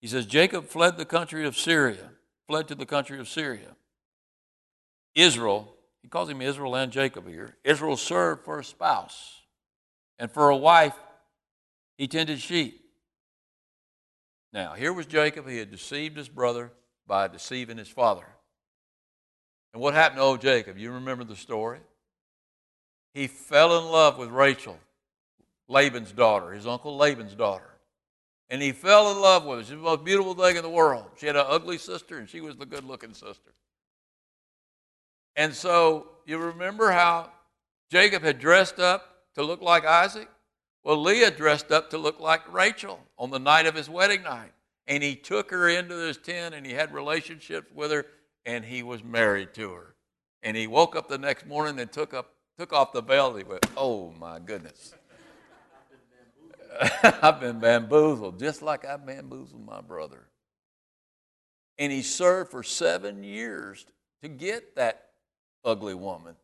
He 0.00 0.08
says, 0.08 0.26
Jacob 0.26 0.66
fled 0.66 0.96
the 0.96 1.04
country 1.04 1.46
of 1.46 1.56
Syria, 1.56 2.10
fled 2.48 2.66
to 2.66 2.74
the 2.74 2.84
country 2.84 3.20
of 3.20 3.28
Syria. 3.28 3.76
Israel 5.14 5.74
he 6.04 6.08
calls 6.08 6.28
him 6.28 6.42
Israel 6.42 6.76
and 6.76 6.92
Jacob 6.92 7.26
here. 7.26 7.56
Israel 7.64 7.96
served 7.96 8.44
for 8.44 8.58
a 8.58 8.64
spouse, 8.64 9.40
and 10.18 10.30
for 10.30 10.50
a 10.50 10.56
wife, 10.56 10.94
he 11.96 12.06
tended 12.06 12.40
sheep. 12.40 12.83
Now, 14.54 14.74
here 14.74 14.92
was 14.92 15.06
Jacob. 15.06 15.48
He 15.48 15.58
had 15.58 15.72
deceived 15.72 16.16
his 16.16 16.28
brother 16.28 16.70
by 17.08 17.26
deceiving 17.26 17.76
his 17.76 17.88
father. 17.88 18.24
And 19.72 19.82
what 19.82 19.94
happened 19.94 20.18
to 20.18 20.22
old 20.22 20.40
Jacob? 20.40 20.78
You 20.78 20.92
remember 20.92 21.24
the 21.24 21.34
story? 21.34 21.80
He 23.12 23.26
fell 23.26 23.76
in 23.78 23.90
love 23.90 24.16
with 24.16 24.30
Rachel, 24.30 24.78
Laban's 25.66 26.12
daughter, 26.12 26.52
his 26.52 26.68
uncle 26.68 26.96
Laban's 26.96 27.34
daughter. 27.34 27.68
And 28.48 28.62
he 28.62 28.70
fell 28.70 29.10
in 29.10 29.20
love 29.20 29.44
with 29.44 29.58
her. 29.58 29.64
She 29.64 29.74
was 29.74 29.82
the 29.82 29.90
most 29.90 30.04
beautiful 30.04 30.34
thing 30.34 30.54
in 30.54 30.62
the 30.62 30.70
world. 30.70 31.06
She 31.16 31.26
had 31.26 31.34
an 31.34 31.46
ugly 31.48 31.78
sister, 31.78 32.18
and 32.18 32.28
she 32.28 32.40
was 32.40 32.56
the 32.56 32.66
good 32.66 32.84
looking 32.84 33.12
sister. 33.12 33.54
And 35.34 35.52
so 35.52 36.06
you 36.26 36.38
remember 36.38 36.92
how 36.92 37.32
Jacob 37.90 38.22
had 38.22 38.38
dressed 38.38 38.78
up 38.78 39.24
to 39.34 39.42
look 39.42 39.60
like 39.60 39.84
Isaac? 39.84 40.28
Well, 40.84 41.02
Leah 41.02 41.30
dressed 41.30 41.72
up 41.72 41.90
to 41.90 41.98
look 41.98 42.20
like 42.20 42.52
Rachel 42.52 43.00
on 43.18 43.30
the 43.30 43.38
night 43.38 43.64
of 43.66 43.74
his 43.74 43.88
wedding 43.88 44.22
night. 44.22 44.52
And 44.86 45.02
he 45.02 45.16
took 45.16 45.50
her 45.50 45.66
into 45.68 45.94
his 45.94 46.18
tent 46.18 46.54
and 46.54 46.66
he 46.66 46.72
had 46.72 46.92
relationships 46.92 47.70
with 47.74 47.90
her 47.90 48.04
and 48.44 48.62
he 48.62 48.82
was 48.82 49.02
married 49.02 49.54
to 49.54 49.72
her. 49.72 49.94
And 50.42 50.54
he 50.54 50.66
woke 50.66 50.94
up 50.94 51.08
the 51.08 51.16
next 51.16 51.46
morning 51.46 51.80
and 51.80 51.90
took 51.90 52.12
up 52.12 52.30
took 52.58 52.72
off 52.72 52.92
the 52.92 53.00
veil 53.00 53.28
and 53.30 53.38
he 53.38 53.44
went, 53.44 53.64
Oh 53.78 54.12
my 54.20 54.38
goodness. 54.38 54.94
I've 57.02 57.40
been 57.40 57.60
bamboozled, 57.60 58.38
just 58.38 58.60
like 58.60 58.84
I 58.84 58.96
bamboozled 58.96 59.64
my 59.64 59.80
brother. 59.80 60.26
And 61.78 61.90
he 61.90 62.02
served 62.02 62.50
for 62.50 62.62
seven 62.62 63.24
years 63.24 63.86
to 64.22 64.28
get 64.28 64.76
that 64.76 65.06
ugly 65.64 65.94
woman. 65.94 66.36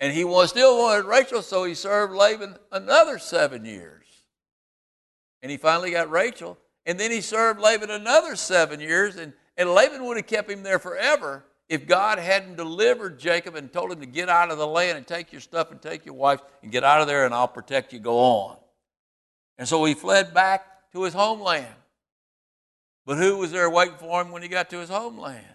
And 0.00 0.12
he 0.12 0.24
was, 0.24 0.50
still 0.50 0.78
wanted 0.78 1.04
Rachel, 1.04 1.42
so 1.42 1.64
he 1.64 1.74
served 1.74 2.12
Laban 2.12 2.56
another 2.72 3.18
seven 3.18 3.64
years. 3.64 4.04
And 5.42 5.50
he 5.50 5.56
finally 5.56 5.90
got 5.92 6.10
Rachel. 6.10 6.58
And 6.86 6.98
then 6.98 7.10
he 7.10 7.20
served 7.20 7.60
Laban 7.60 7.90
another 7.90 8.34
seven 8.36 8.80
years. 8.80 9.16
And, 9.16 9.32
and 9.56 9.70
Laban 9.70 10.04
would 10.04 10.16
have 10.16 10.26
kept 10.26 10.50
him 10.50 10.62
there 10.62 10.78
forever 10.78 11.44
if 11.68 11.86
God 11.86 12.18
hadn't 12.18 12.56
delivered 12.56 13.18
Jacob 13.18 13.54
and 13.54 13.72
told 13.72 13.92
him 13.92 14.00
to 14.00 14.06
get 14.06 14.28
out 14.28 14.50
of 14.50 14.58
the 14.58 14.66
land 14.66 14.98
and 14.98 15.06
take 15.06 15.32
your 15.32 15.40
stuff 15.40 15.70
and 15.70 15.80
take 15.80 16.04
your 16.04 16.14
wife 16.14 16.40
and 16.62 16.70
get 16.70 16.84
out 16.84 17.00
of 17.00 17.06
there 17.06 17.24
and 17.24 17.32
I'll 17.32 17.48
protect 17.48 17.92
you, 17.92 17.98
go 17.98 18.18
on. 18.18 18.56
And 19.58 19.68
so 19.68 19.84
he 19.84 19.94
fled 19.94 20.34
back 20.34 20.90
to 20.92 21.04
his 21.04 21.14
homeland. 21.14 21.74
But 23.06 23.18
who 23.18 23.38
was 23.38 23.52
there 23.52 23.70
waiting 23.70 23.96
for 23.96 24.20
him 24.20 24.30
when 24.30 24.42
he 24.42 24.48
got 24.48 24.70
to 24.70 24.78
his 24.78 24.90
homeland? 24.90 25.46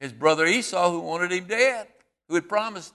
His 0.00 0.12
brother 0.12 0.46
Esau, 0.46 0.90
who 0.90 1.00
wanted 1.00 1.32
him 1.32 1.44
dead, 1.44 1.88
who 2.28 2.34
had 2.34 2.48
promised 2.48 2.92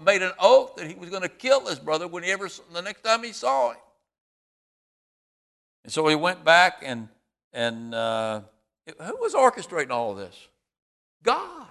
made 0.00 0.22
an 0.22 0.32
oath 0.38 0.76
that 0.76 0.86
he 0.86 0.94
was 0.94 1.10
going 1.10 1.22
to 1.22 1.28
kill 1.28 1.66
his 1.66 1.78
brother 1.78 2.06
when 2.06 2.22
he 2.22 2.30
ever 2.30 2.48
the 2.72 2.82
next 2.82 3.02
time 3.02 3.22
he 3.22 3.32
saw 3.32 3.70
him. 3.70 3.78
And 5.84 5.92
so 5.92 6.06
he 6.08 6.14
went 6.14 6.44
back 6.44 6.82
and 6.82 7.08
and 7.52 7.94
uh, 7.94 8.40
who 8.86 9.16
was 9.20 9.34
orchestrating 9.34 9.90
all 9.90 10.12
of 10.12 10.18
this? 10.18 10.48
God. 11.22 11.66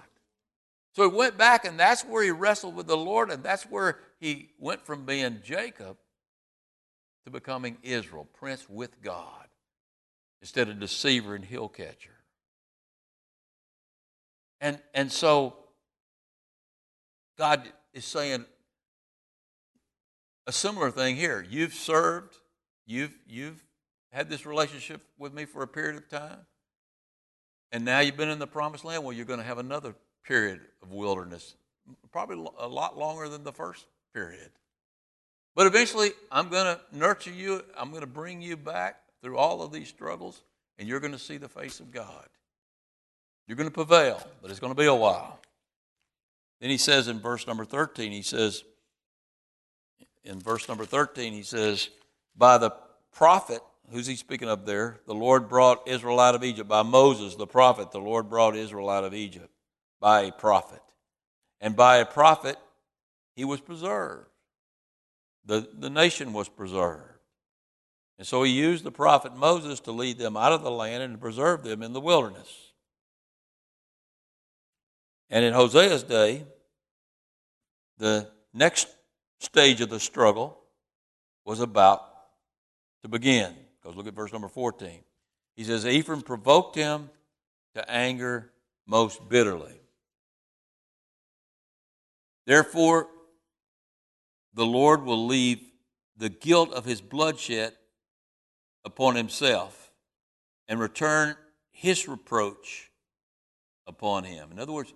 So 0.94 1.08
he 1.08 1.14
went 1.14 1.36
back 1.36 1.64
and 1.64 1.78
that's 1.78 2.02
where 2.04 2.22
he 2.22 2.30
wrestled 2.30 2.76
with 2.76 2.86
the 2.86 2.96
Lord 2.96 3.30
and 3.30 3.42
that's 3.42 3.64
where 3.64 3.98
he 4.20 4.50
went 4.58 4.86
from 4.86 5.04
being 5.04 5.40
Jacob 5.42 5.96
to 7.24 7.30
becoming 7.30 7.78
Israel, 7.82 8.28
prince 8.34 8.68
with 8.68 9.02
God, 9.02 9.46
instead 10.40 10.68
of 10.68 10.78
deceiver 10.78 11.34
and 11.34 11.44
heel 11.44 11.68
catcher. 11.68 12.10
And 14.60 14.78
and 14.94 15.10
so 15.10 15.56
God 17.36 17.70
is 17.94 18.04
saying 18.04 18.44
a 20.46 20.52
similar 20.52 20.90
thing 20.90 21.16
here. 21.16 21.46
You've 21.48 21.72
served, 21.72 22.36
you've, 22.86 23.16
you've 23.26 23.64
had 24.12 24.28
this 24.28 24.44
relationship 24.44 25.00
with 25.18 25.32
me 25.32 25.46
for 25.46 25.62
a 25.62 25.66
period 25.66 25.96
of 25.96 26.08
time, 26.08 26.40
and 27.72 27.84
now 27.84 28.00
you've 28.00 28.16
been 28.16 28.28
in 28.28 28.38
the 28.38 28.46
promised 28.46 28.84
land. 28.84 29.02
Well, 29.04 29.12
you're 29.12 29.24
going 29.24 29.40
to 29.40 29.46
have 29.46 29.58
another 29.58 29.94
period 30.24 30.60
of 30.82 30.92
wilderness, 30.92 31.54
probably 32.12 32.44
a 32.58 32.68
lot 32.68 32.98
longer 32.98 33.28
than 33.28 33.44
the 33.44 33.52
first 33.52 33.86
period. 34.12 34.50
But 35.54 35.66
eventually, 35.66 36.10
I'm 36.32 36.48
going 36.48 36.64
to 36.64 36.80
nurture 36.92 37.32
you, 37.32 37.62
I'm 37.78 37.90
going 37.90 38.00
to 38.02 38.06
bring 38.06 38.42
you 38.42 38.56
back 38.56 38.96
through 39.22 39.38
all 39.38 39.62
of 39.62 39.72
these 39.72 39.88
struggles, 39.88 40.42
and 40.78 40.88
you're 40.88 41.00
going 41.00 41.12
to 41.12 41.18
see 41.18 41.36
the 41.36 41.48
face 41.48 41.80
of 41.80 41.92
God. 41.92 42.26
You're 43.46 43.56
going 43.56 43.68
to 43.68 43.74
prevail, 43.74 44.20
but 44.42 44.50
it's 44.50 44.60
going 44.60 44.72
to 44.72 44.78
be 44.78 44.86
a 44.86 44.94
while. 44.94 45.38
Then 46.60 46.70
he 46.70 46.78
says 46.78 47.08
in 47.08 47.20
verse 47.20 47.46
number 47.46 47.64
13, 47.64 48.12
he 48.12 48.22
says, 48.22 48.64
in 50.24 50.40
verse 50.40 50.68
number 50.68 50.84
13, 50.84 51.32
he 51.32 51.42
says, 51.42 51.90
By 52.36 52.58
the 52.58 52.70
prophet, 53.12 53.60
who's 53.90 54.06
he 54.06 54.16
speaking 54.16 54.48
of 54.48 54.64
there? 54.64 55.00
The 55.06 55.14
Lord 55.14 55.48
brought 55.48 55.86
Israel 55.86 56.18
out 56.20 56.34
of 56.34 56.42
Egypt. 56.42 56.68
By 56.68 56.82
Moses, 56.82 57.34
the 57.34 57.46
prophet, 57.46 57.90
the 57.90 58.00
Lord 58.00 58.30
brought 58.30 58.56
Israel 58.56 58.88
out 58.88 59.04
of 59.04 59.14
Egypt 59.14 59.50
by 60.00 60.22
a 60.22 60.32
prophet. 60.32 60.80
And 61.60 61.76
by 61.76 61.96
a 61.96 62.06
prophet, 62.06 62.56
he 63.36 63.44
was 63.44 63.60
preserved. 63.60 64.28
The, 65.46 65.68
the 65.78 65.90
nation 65.90 66.32
was 66.32 66.48
preserved. 66.48 67.02
And 68.18 68.26
so 68.26 68.42
he 68.42 68.52
used 68.52 68.84
the 68.84 68.92
prophet 68.92 69.36
Moses 69.36 69.80
to 69.80 69.92
lead 69.92 70.18
them 70.18 70.36
out 70.36 70.52
of 70.52 70.62
the 70.62 70.70
land 70.70 71.02
and 71.02 71.14
to 71.14 71.18
preserve 71.18 71.64
them 71.64 71.82
in 71.82 71.92
the 71.92 72.00
wilderness. 72.00 72.63
And 75.30 75.44
in 75.44 75.52
Hosea's 75.52 76.02
day, 76.02 76.44
the 77.98 78.30
next 78.52 78.88
stage 79.40 79.80
of 79.80 79.90
the 79.90 80.00
struggle 80.00 80.58
was 81.44 81.60
about 81.60 82.02
to 83.02 83.08
begin. 83.08 83.54
Because 83.80 83.96
look 83.96 84.06
at 84.06 84.14
verse 84.14 84.32
number 84.32 84.48
14. 84.48 85.00
He 85.56 85.64
says, 85.64 85.86
Ephraim 85.86 86.22
provoked 86.22 86.74
him 86.74 87.10
to 87.74 87.90
anger 87.90 88.50
most 88.86 89.28
bitterly. 89.28 89.80
Therefore, 92.46 93.08
the 94.52 94.66
Lord 94.66 95.04
will 95.04 95.26
leave 95.26 95.60
the 96.16 96.28
guilt 96.28 96.72
of 96.72 96.84
his 96.84 97.00
bloodshed 97.00 97.72
upon 98.84 99.16
himself 99.16 99.92
and 100.68 100.78
return 100.78 101.36
his 101.70 102.06
reproach 102.06 102.90
upon 103.86 104.24
him. 104.24 104.52
In 104.52 104.58
other 104.58 104.72
words, 104.72 104.92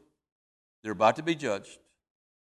they're 0.82 0.92
about 0.92 1.16
to 1.16 1.22
be 1.22 1.34
judged. 1.34 1.78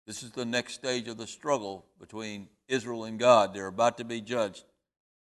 This 0.06 0.24
is 0.24 0.32
the 0.32 0.46
next 0.46 0.74
stage 0.74 1.08
of 1.08 1.18
the 1.18 1.28
struggle 1.28 1.86
between 2.00 2.48
Israel 2.68 3.04
and 3.04 3.20
God. 3.20 3.54
They're 3.54 3.68
about 3.68 3.98
to 3.98 4.04
be 4.04 4.22
judged. 4.22 4.64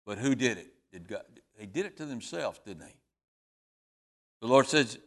But 0.06 0.18
who 0.18 0.36
did 0.36 0.58
it? 0.58 0.74
Did 0.92 1.08
God? 1.08 1.24
They 1.58 1.66
did 1.66 1.86
it 1.86 1.98
to 1.98 2.06
themselves, 2.06 2.60
didn't 2.66 2.82
they? 2.82 2.96
The 4.42 4.48
Lord 4.48 4.68
says 4.68 5.00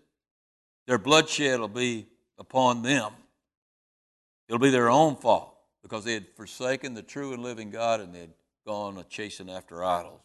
their 0.86 0.98
bloodshed 0.98 1.60
will 1.60 1.68
be 1.68 2.06
upon 2.38 2.82
them. 2.82 3.12
It'll 4.48 4.58
be 4.58 4.70
their 4.70 4.88
own 4.88 5.16
fault 5.16 5.54
because 5.82 6.04
they 6.04 6.14
had 6.14 6.26
forsaken 6.34 6.94
the 6.94 7.02
true 7.02 7.32
and 7.34 7.42
living 7.42 7.70
God 7.70 8.00
and 8.00 8.14
they 8.14 8.20
had 8.20 8.34
gone 8.66 8.96
a 8.96 9.04
chasing 9.04 9.50
after 9.50 9.84
idols. 9.84 10.22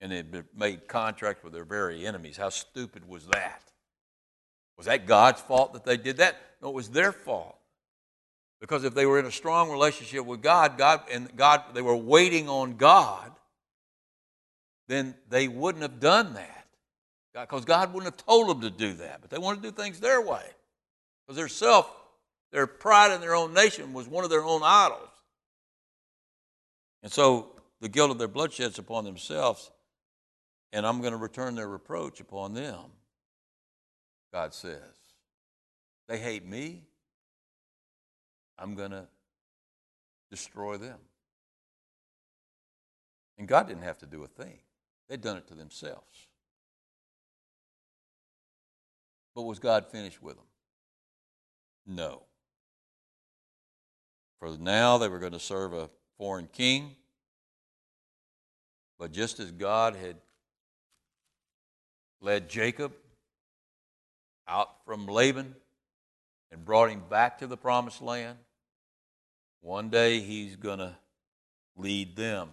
And 0.00 0.12
they 0.12 0.16
had 0.16 0.44
made 0.56 0.86
contracts 0.86 1.42
with 1.42 1.52
their 1.52 1.64
very 1.64 2.06
enemies. 2.06 2.36
How 2.36 2.50
stupid 2.50 3.08
was 3.08 3.26
that? 3.26 3.72
Was 4.76 4.86
that 4.86 5.06
God's 5.06 5.40
fault 5.40 5.72
that 5.74 5.84
they 5.84 5.96
did 5.96 6.18
that? 6.18 6.36
No, 6.62 6.68
it 6.68 6.74
was 6.74 6.88
their 6.88 7.12
fault. 7.12 7.58
Because 8.60 8.84
if 8.84 8.94
they 8.94 9.06
were 9.06 9.18
in 9.18 9.26
a 9.26 9.30
strong 9.30 9.70
relationship 9.70 10.24
with 10.24 10.42
God, 10.42 10.78
God 10.78 11.02
and 11.12 11.34
God 11.36 11.62
they 11.74 11.82
were 11.82 11.96
waiting 11.96 12.48
on 12.48 12.76
God, 12.76 13.30
then 14.88 15.14
they 15.28 15.48
wouldn't 15.48 15.82
have 15.82 16.00
done 16.00 16.34
that. 16.34 16.66
Because 17.32 17.64
God 17.64 17.92
wouldn't 17.92 18.14
have 18.14 18.26
told 18.26 18.48
them 18.48 18.60
to 18.62 18.70
do 18.70 18.94
that. 18.94 19.20
But 19.20 19.30
they 19.30 19.38
wanted 19.38 19.62
to 19.62 19.70
do 19.70 19.76
things 19.76 20.00
their 20.00 20.20
way. 20.20 20.44
Because 21.26 21.36
their 21.36 21.48
self, 21.48 21.90
their 22.52 22.66
pride 22.66 23.12
in 23.12 23.20
their 23.20 23.34
own 23.34 23.52
nation 23.52 23.92
was 23.92 24.08
one 24.08 24.24
of 24.24 24.30
their 24.30 24.44
own 24.44 24.62
idols. 24.62 25.08
And 27.02 27.12
so 27.12 27.50
the 27.80 27.88
guilt 27.88 28.10
of 28.12 28.18
their 28.18 28.28
bloodshed's 28.28 28.78
upon 28.78 29.04
themselves, 29.04 29.70
and 30.72 30.86
I'm 30.86 31.00
going 31.00 31.12
to 31.12 31.18
return 31.18 31.54
their 31.54 31.68
reproach 31.68 32.20
upon 32.20 32.54
them, 32.54 32.80
God 34.34 34.52
says. 34.52 34.80
They 36.08 36.18
hate 36.18 36.44
me, 36.44 36.82
I'm 38.58 38.74
going 38.74 38.90
to 38.90 39.06
destroy 40.28 40.76
them. 40.76 40.98
And 43.38 43.46
God 43.46 43.68
didn't 43.68 43.84
have 43.84 43.98
to 43.98 44.06
do 44.06 44.24
a 44.24 44.26
thing, 44.26 44.58
they'd 45.08 45.20
done 45.20 45.36
it 45.36 45.46
to 45.48 45.54
themselves. 45.54 46.26
But 49.36 49.42
was 49.42 49.60
God 49.60 49.86
finished 49.86 50.20
with 50.20 50.34
them? 50.34 50.46
No. 51.86 52.24
For 54.40 54.48
now 54.58 54.98
they 54.98 55.08
were 55.08 55.20
going 55.20 55.32
to 55.32 55.38
serve 55.38 55.72
a 55.72 55.88
foreign 56.18 56.48
king. 56.52 56.96
But 58.98 59.12
just 59.12 59.38
as 59.38 59.52
God 59.52 59.94
had 59.94 60.16
led 62.20 62.48
Jacob 62.48 62.94
out 64.48 64.84
from 64.84 65.06
Laban 65.06 65.54
and 66.50 66.64
brought 66.64 66.90
him 66.90 67.02
back 67.08 67.38
to 67.38 67.46
the 67.46 67.56
promised 67.56 68.02
land, 68.02 68.38
one 69.60 69.88
day 69.88 70.20
he's 70.20 70.56
going 70.56 70.78
to 70.78 70.96
lead 71.76 72.16
them 72.16 72.50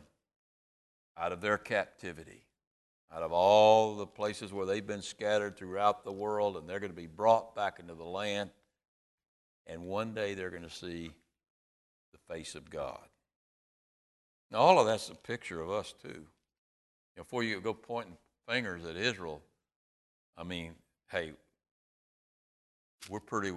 out 1.17 1.31
of 1.31 1.41
their 1.41 1.57
captivity, 1.57 2.43
out 3.13 3.21
of 3.21 3.31
all 3.31 3.95
the 3.95 4.07
places 4.07 4.53
where 4.53 4.65
they've 4.65 4.87
been 4.87 5.01
scattered 5.01 5.57
throughout 5.57 6.03
the 6.03 6.11
world, 6.11 6.57
and 6.57 6.67
they're 6.67 6.79
going 6.79 6.91
to 6.91 6.95
be 6.95 7.07
brought 7.07 7.55
back 7.55 7.79
into 7.79 7.93
the 7.93 8.03
land. 8.03 8.49
And 9.67 9.83
one 9.83 10.13
day 10.13 10.33
they're 10.33 10.49
going 10.49 10.63
to 10.63 10.69
see 10.69 11.11
the 12.11 12.33
face 12.33 12.55
of 12.55 12.69
God. 12.69 13.05
Now, 14.49 14.59
all 14.59 14.79
of 14.79 14.85
that's 14.85 15.09
a 15.09 15.15
picture 15.15 15.61
of 15.61 15.69
us, 15.69 15.93
too. 16.01 16.25
Before 17.15 17.43
you 17.43 17.61
go 17.61 17.73
pointing 17.73 18.17
fingers 18.47 18.83
at 18.85 18.95
Israel, 18.95 19.41
I 20.37 20.43
mean, 20.43 20.73
hey, 21.11 21.33
we're 23.09 23.19
pretty 23.19 23.53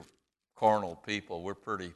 carnal 0.56 0.96
people. 1.06 1.42
We're 1.42 1.54
pretty, 1.54 1.92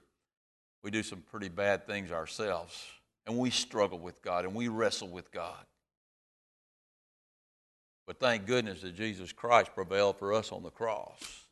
we 0.82 0.90
do 0.90 1.02
some 1.02 1.22
pretty 1.30 1.48
bad 1.48 1.86
things 1.86 2.10
ourselves. 2.12 2.86
And 3.26 3.36
we 3.36 3.50
struggle 3.50 3.98
with 3.98 4.22
God 4.22 4.44
and 4.44 4.54
we 4.54 4.68
wrestle 4.68 5.08
with 5.08 5.30
God. 5.30 5.64
But 8.06 8.18
thank 8.18 8.46
goodness 8.46 8.80
that 8.80 8.96
Jesus 8.96 9.32
Christ 9.32 9.74
prevailed 9.74 10.16
for 10.16 10.32
us 10.32 10.50
on 10.50 10.62
the 10.62 10.70
cross. 10.70 11.44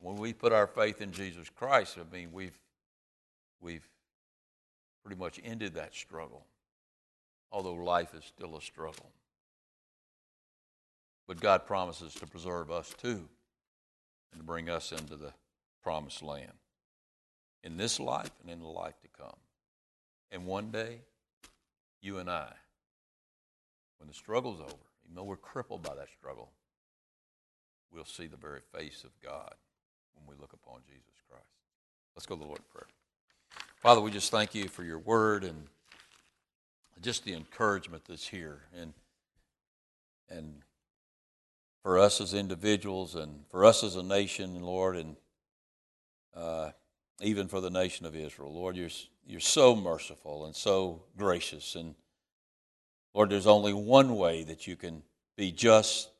When 0.00 0.16
we 0.16 0.32
put 0.32 0.52
our 0.52 0.66
faith 0.66 1.00
in 1.00 1.12
Jesus 1.12 1.48
Christ, 1.48 1.96
I 1.98 2.14
mean, 2.14 2.30
we've, 2.32 2.58
we've 3.60 3.88
pretty 5.04 5.18
much 5.18 5.40
ended 5.44 5.74
that 5.74 5.94
struggle, 5.94 6.44
although 7.52 7.74
life 7.74 8.14
is 8.14 8.24
still 8.24 8.56
a 8.56 8.60
struggle. 8.60 9.12
But 11.28 11.40
God 11.40 11.66
promises 11.66 12.14
to 12.14 12.26
preserve 12.26 12.70
us 12.70 12.92
too 13.00 13.28
and 14.32 14.40
to 14.40 14.44
bring 14.44 14.68
us 14.68 14.92
into 14.92 15.16
the 15.16 15.32
promised 15.82 16.22
land 16.22 16.52
in 17.62 17.76
this 17.76 17.98
life 17.98 18.30
and 18.42 18.50
in 18.50 18.60
the 18.60 18.66
life 18.66 18.94
to 19.02 19.08
come. 19.08 19.36
And 20.30 20.46
one 20.46 20.70
day, 20.70 21.00
you 22.00 22.18
and 22.18 22.30
I, 22.30 22.52
when 23.98 24.08
the 24.08 24.14
struggle's 24.14 24.60
over, 24.60 24.72
even 25.04 25.14
though 25.16 25.24
we're 25.24 25.36
crippled 25.36 25.82
by 25.82 25.94
that 25.94 26.08
struggle, 26.18 26.50
we'll 27.92 28.04
see 28.04 28.26
the 28.26 28.36
very 28.36 28.60
face 28.72 29.04
of 29.04 29.10
God 29.22 29.54
when 30.14 30.26
we 30.26 30.40
look 30.40 30.52
upon 30.52 30.80
Jesus 30.86 31.20
Christ. 31.28 31.44
Let's 32.14 32.26
go 32.26 32.34
to 32.34 32.40
the 32.40 32.46
Lord 32.46 32.58
in 32.58 32.64
prayer. 32.72 32.86
Father, 33.80 34.00
we 34.00 34.10
just 34.10 34.30
thank 34.30 34.54
you 34.54 34.68
for 34.68 34.84
your 34.84 34.98
word 34.98 35.44
and 35.44 35.66
just 37.00 37.24
the 37.24 37.34
encouragement 37.34 38.04
that's 38.08 38.26
here. 38.26 38.62
And, 38.76 38.92
and 40.28 40.62
for 41.86 42.00
us 42.00 42.20
as 42.20 42.34
individuals 42.34 43.14
and 43.14 43.44
for 43.48 43.64
us 43.64 43.84
as 43.84 43.94
a 43.94 44.02
nation, 44.02 44.60
Lord, 44.60 44.96
and 44.96 45.14
uh, 46.34 46.70
even 47.20 47.46
for 47.46 47.60
the 47.60 47.70
nation 47.70 48.04
of 48.06 48.16
Israel. 48.16 48.52
Lord, 48.52 48.74
you're, 48.74 48.88
you're 49.24 49.38
so 49.38 49.76
merciful 49.76 50.46
and 50.46 50.56
so 50.56 51.04
gracious. 51.16 51.76
And 51.76 51.94
Lord, 53.14 53.30
there's 53.30 53.46
only 53.46 53.72
one 53.72 54.16
way 54.16 54.42
that 54.42 54.66
you 54.66 54.74
can 54.74 55.04
be 55.36 55.52
just 55.52 56.10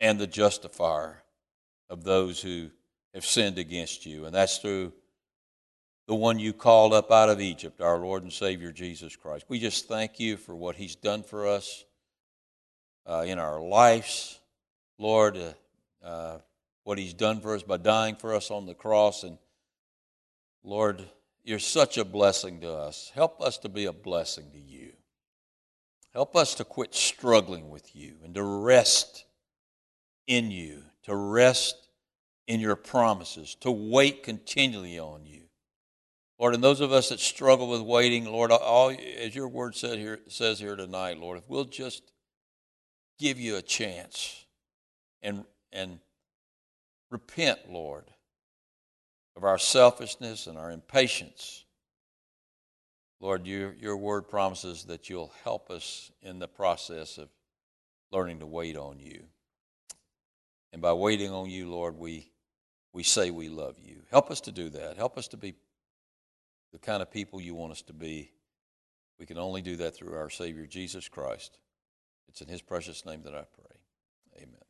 and 0.00 0.18
the 0.18 0.26
justifier 0.26 1.22
of 1.88 2.02
those 2.02 2.42
who 2.42 2.70
have 3.14 3.24
sinned 3.24 3.58
against 3.58 4.04
you, 4.04 4.24
and 4.24 4.34
that's 4.34 4.58
through 4.58 4.92
the 6.08 6.14
one 6.16 6.40
you 6.40 6.52
called 6.52 6.92
up 6.92 7.12
out 7.12 7.28
of 7.28 7.40
Egypt, 7.40 7.80
our 7.80 7.98
Lord 7.98 8.24
and 8.24 8.32
Savior 8.32 8.72
Jesus 8.72 9.14
Christ. 9.14 9.44
We 9.48 9.60
just 9.60 9.86
thank 9.86 10.18
you 10.18 10.36
for 10.36 10.56
what 10.56 10.74
He's 10.74 10.96
done 10.96 11.22
for 11.22 11.46
us 11.46 11.84
uh, 13.06 13.22
in 13.28 13.38
our 13.38 13.60
lives. 13.60 14.40
Lord, 14.98 15.36
uh, 15.36 15.52
uh, 16.04 16.38
what 16.84 16.98
He's 16.98 17.14
done 17.14 17.40
for 17.40 17.54
us 17.54 17.62
by 17.62 17.76
dying 17.76 18.16
for 18.16 18.34
us 18.34 18.50
on 18.50 18.66
the 18.66 18.74
cross. 18.74 19.22
And 19.22 19.38
Lord, 20.62 21.04
you're 21.44 21.58
such 21.58 21.98
a 21.98 22.04
blessing 22.04 22.60
to 22.60 22.72
us. 22.72 23.10
Help 23.14 23.40
us 23.40 23.58
to 23.58 23.68
be 23.68 23.86
a 23.86 23.92
blessing 23.92 24.50
to 24.52 24.58
you. 24.58 24.92
Help 26.12 26.34
us 26.34 26.54
to 26.54 26.64
quit 26.64 26.94
struggling 26.94 27.68
with 27.68 27.94
you 27.94 28.14
and 28.24 28.34
to 28.34 28.42
rest 28.42 29.26
in 30.26 30.50
you, 30.50 30.82
to 31.02 31.14
rest 31.14 31.88
in 32.46 32.58
your 32.58 32.76
promises, 32.76 33.54
to 33.56 33.70
wait 33.70 34.22
continually 34.22 34.98
on 34.98 35.26
you. 35.26 35.42
Lord, 36.38 36.54
and 36.54 36.64
those 36.64 36.80
of 36.80 36.92
us 36.92 37.08
that 37.10 37.20
struggle 37.20 37.68
with 37.68 37.80
waiting, 37.80 38.26
Lord, 38.26 38.50
all, 38.50 38.90
as 39.18 39.34
your 39.34 39.48
word 39.48 39.74
said 39.74 39.98
here, 39.98 40.20
says 40.28 40.58
here 40.58 40.76
tonight, 40.76 41.18
Lord, 41.18 41.38
if 41.38 41.48
we'll 41.48 41.64
just 41.64 42.12
give 43.18 43.38
you 43.40 43.56
a 43.56 43.62
chance 43.62 44.45
and, 45.26 45.44
and 45.72 45.98
repent, 47.10 47.58
Lord, 47.68 48.04
of 49.36 49.42
our 49.42 49.58
selfishness 49.58 50.46
and 50.46 50.56
our 50.56 50.70
impatience. 50.70 51.64
Lord, 53.20 53.44
your, 53.44 53.74
your 53.74 53.96
word 53.96 54.28
promises 54.28 54.84
that 54.84 55.10
you'll 55.10 55.32
help 55.42 55.68
us 55.68 56.12
in 56.22 56.38
the 56.38 56.46
process 56.46 57.18
of 57.18 57.28
learning 58.12 58.38
to 58.38 58.46
wait 58.46 58.76
on 58.76 59.00
you. 59.00 59.24
And 60.72 60.80
by 60.80 60.92
waiting 60.92 61.32
on 61.32 61.50
you, 61.50 61.68
Lord, 61.70 61.98
we, 61.98 62.30
we 62.92 63.02
say 63.02 63.32
we 63.32 63.48
love 63.48 63.76
you. 63.82 64.02
Help 64.10 64.30
us 64.30 64.40
to 64.42 64.52
do 64.52 64.68
that. 64.70 64.96
Help 64.96 65.18
us 65.18 65.26
to 65.28 65.36
be 65.36 65.54
the 66.72 66.78
kind 66.78 67.02
of 67.02 67.10
people 67.10 67.40
you 67.40 67.54
want 67.54 67.72
us 67.72 67.82
to 67.82 67.92
be. 67.92 68.30
We 69.18 69.26
can 69.26 69.38
only 69.38 69.62
do 69.62 69.76
that 69.76 69.96
through 69.96 70.14
our 70.14 70.30
Savior, 70.30 70.66
Jesus 70.66 71.08
Christ. 71.08 71.58
It's 72.28 72.42
in 72.42 72.48
His 72.48 72.62
precious 72.62 73.04
name 73.04 73.22
that 73.22 73.34
I 73.34 73.44
pray. 73.54 74.42
Amen. 74.42 74.65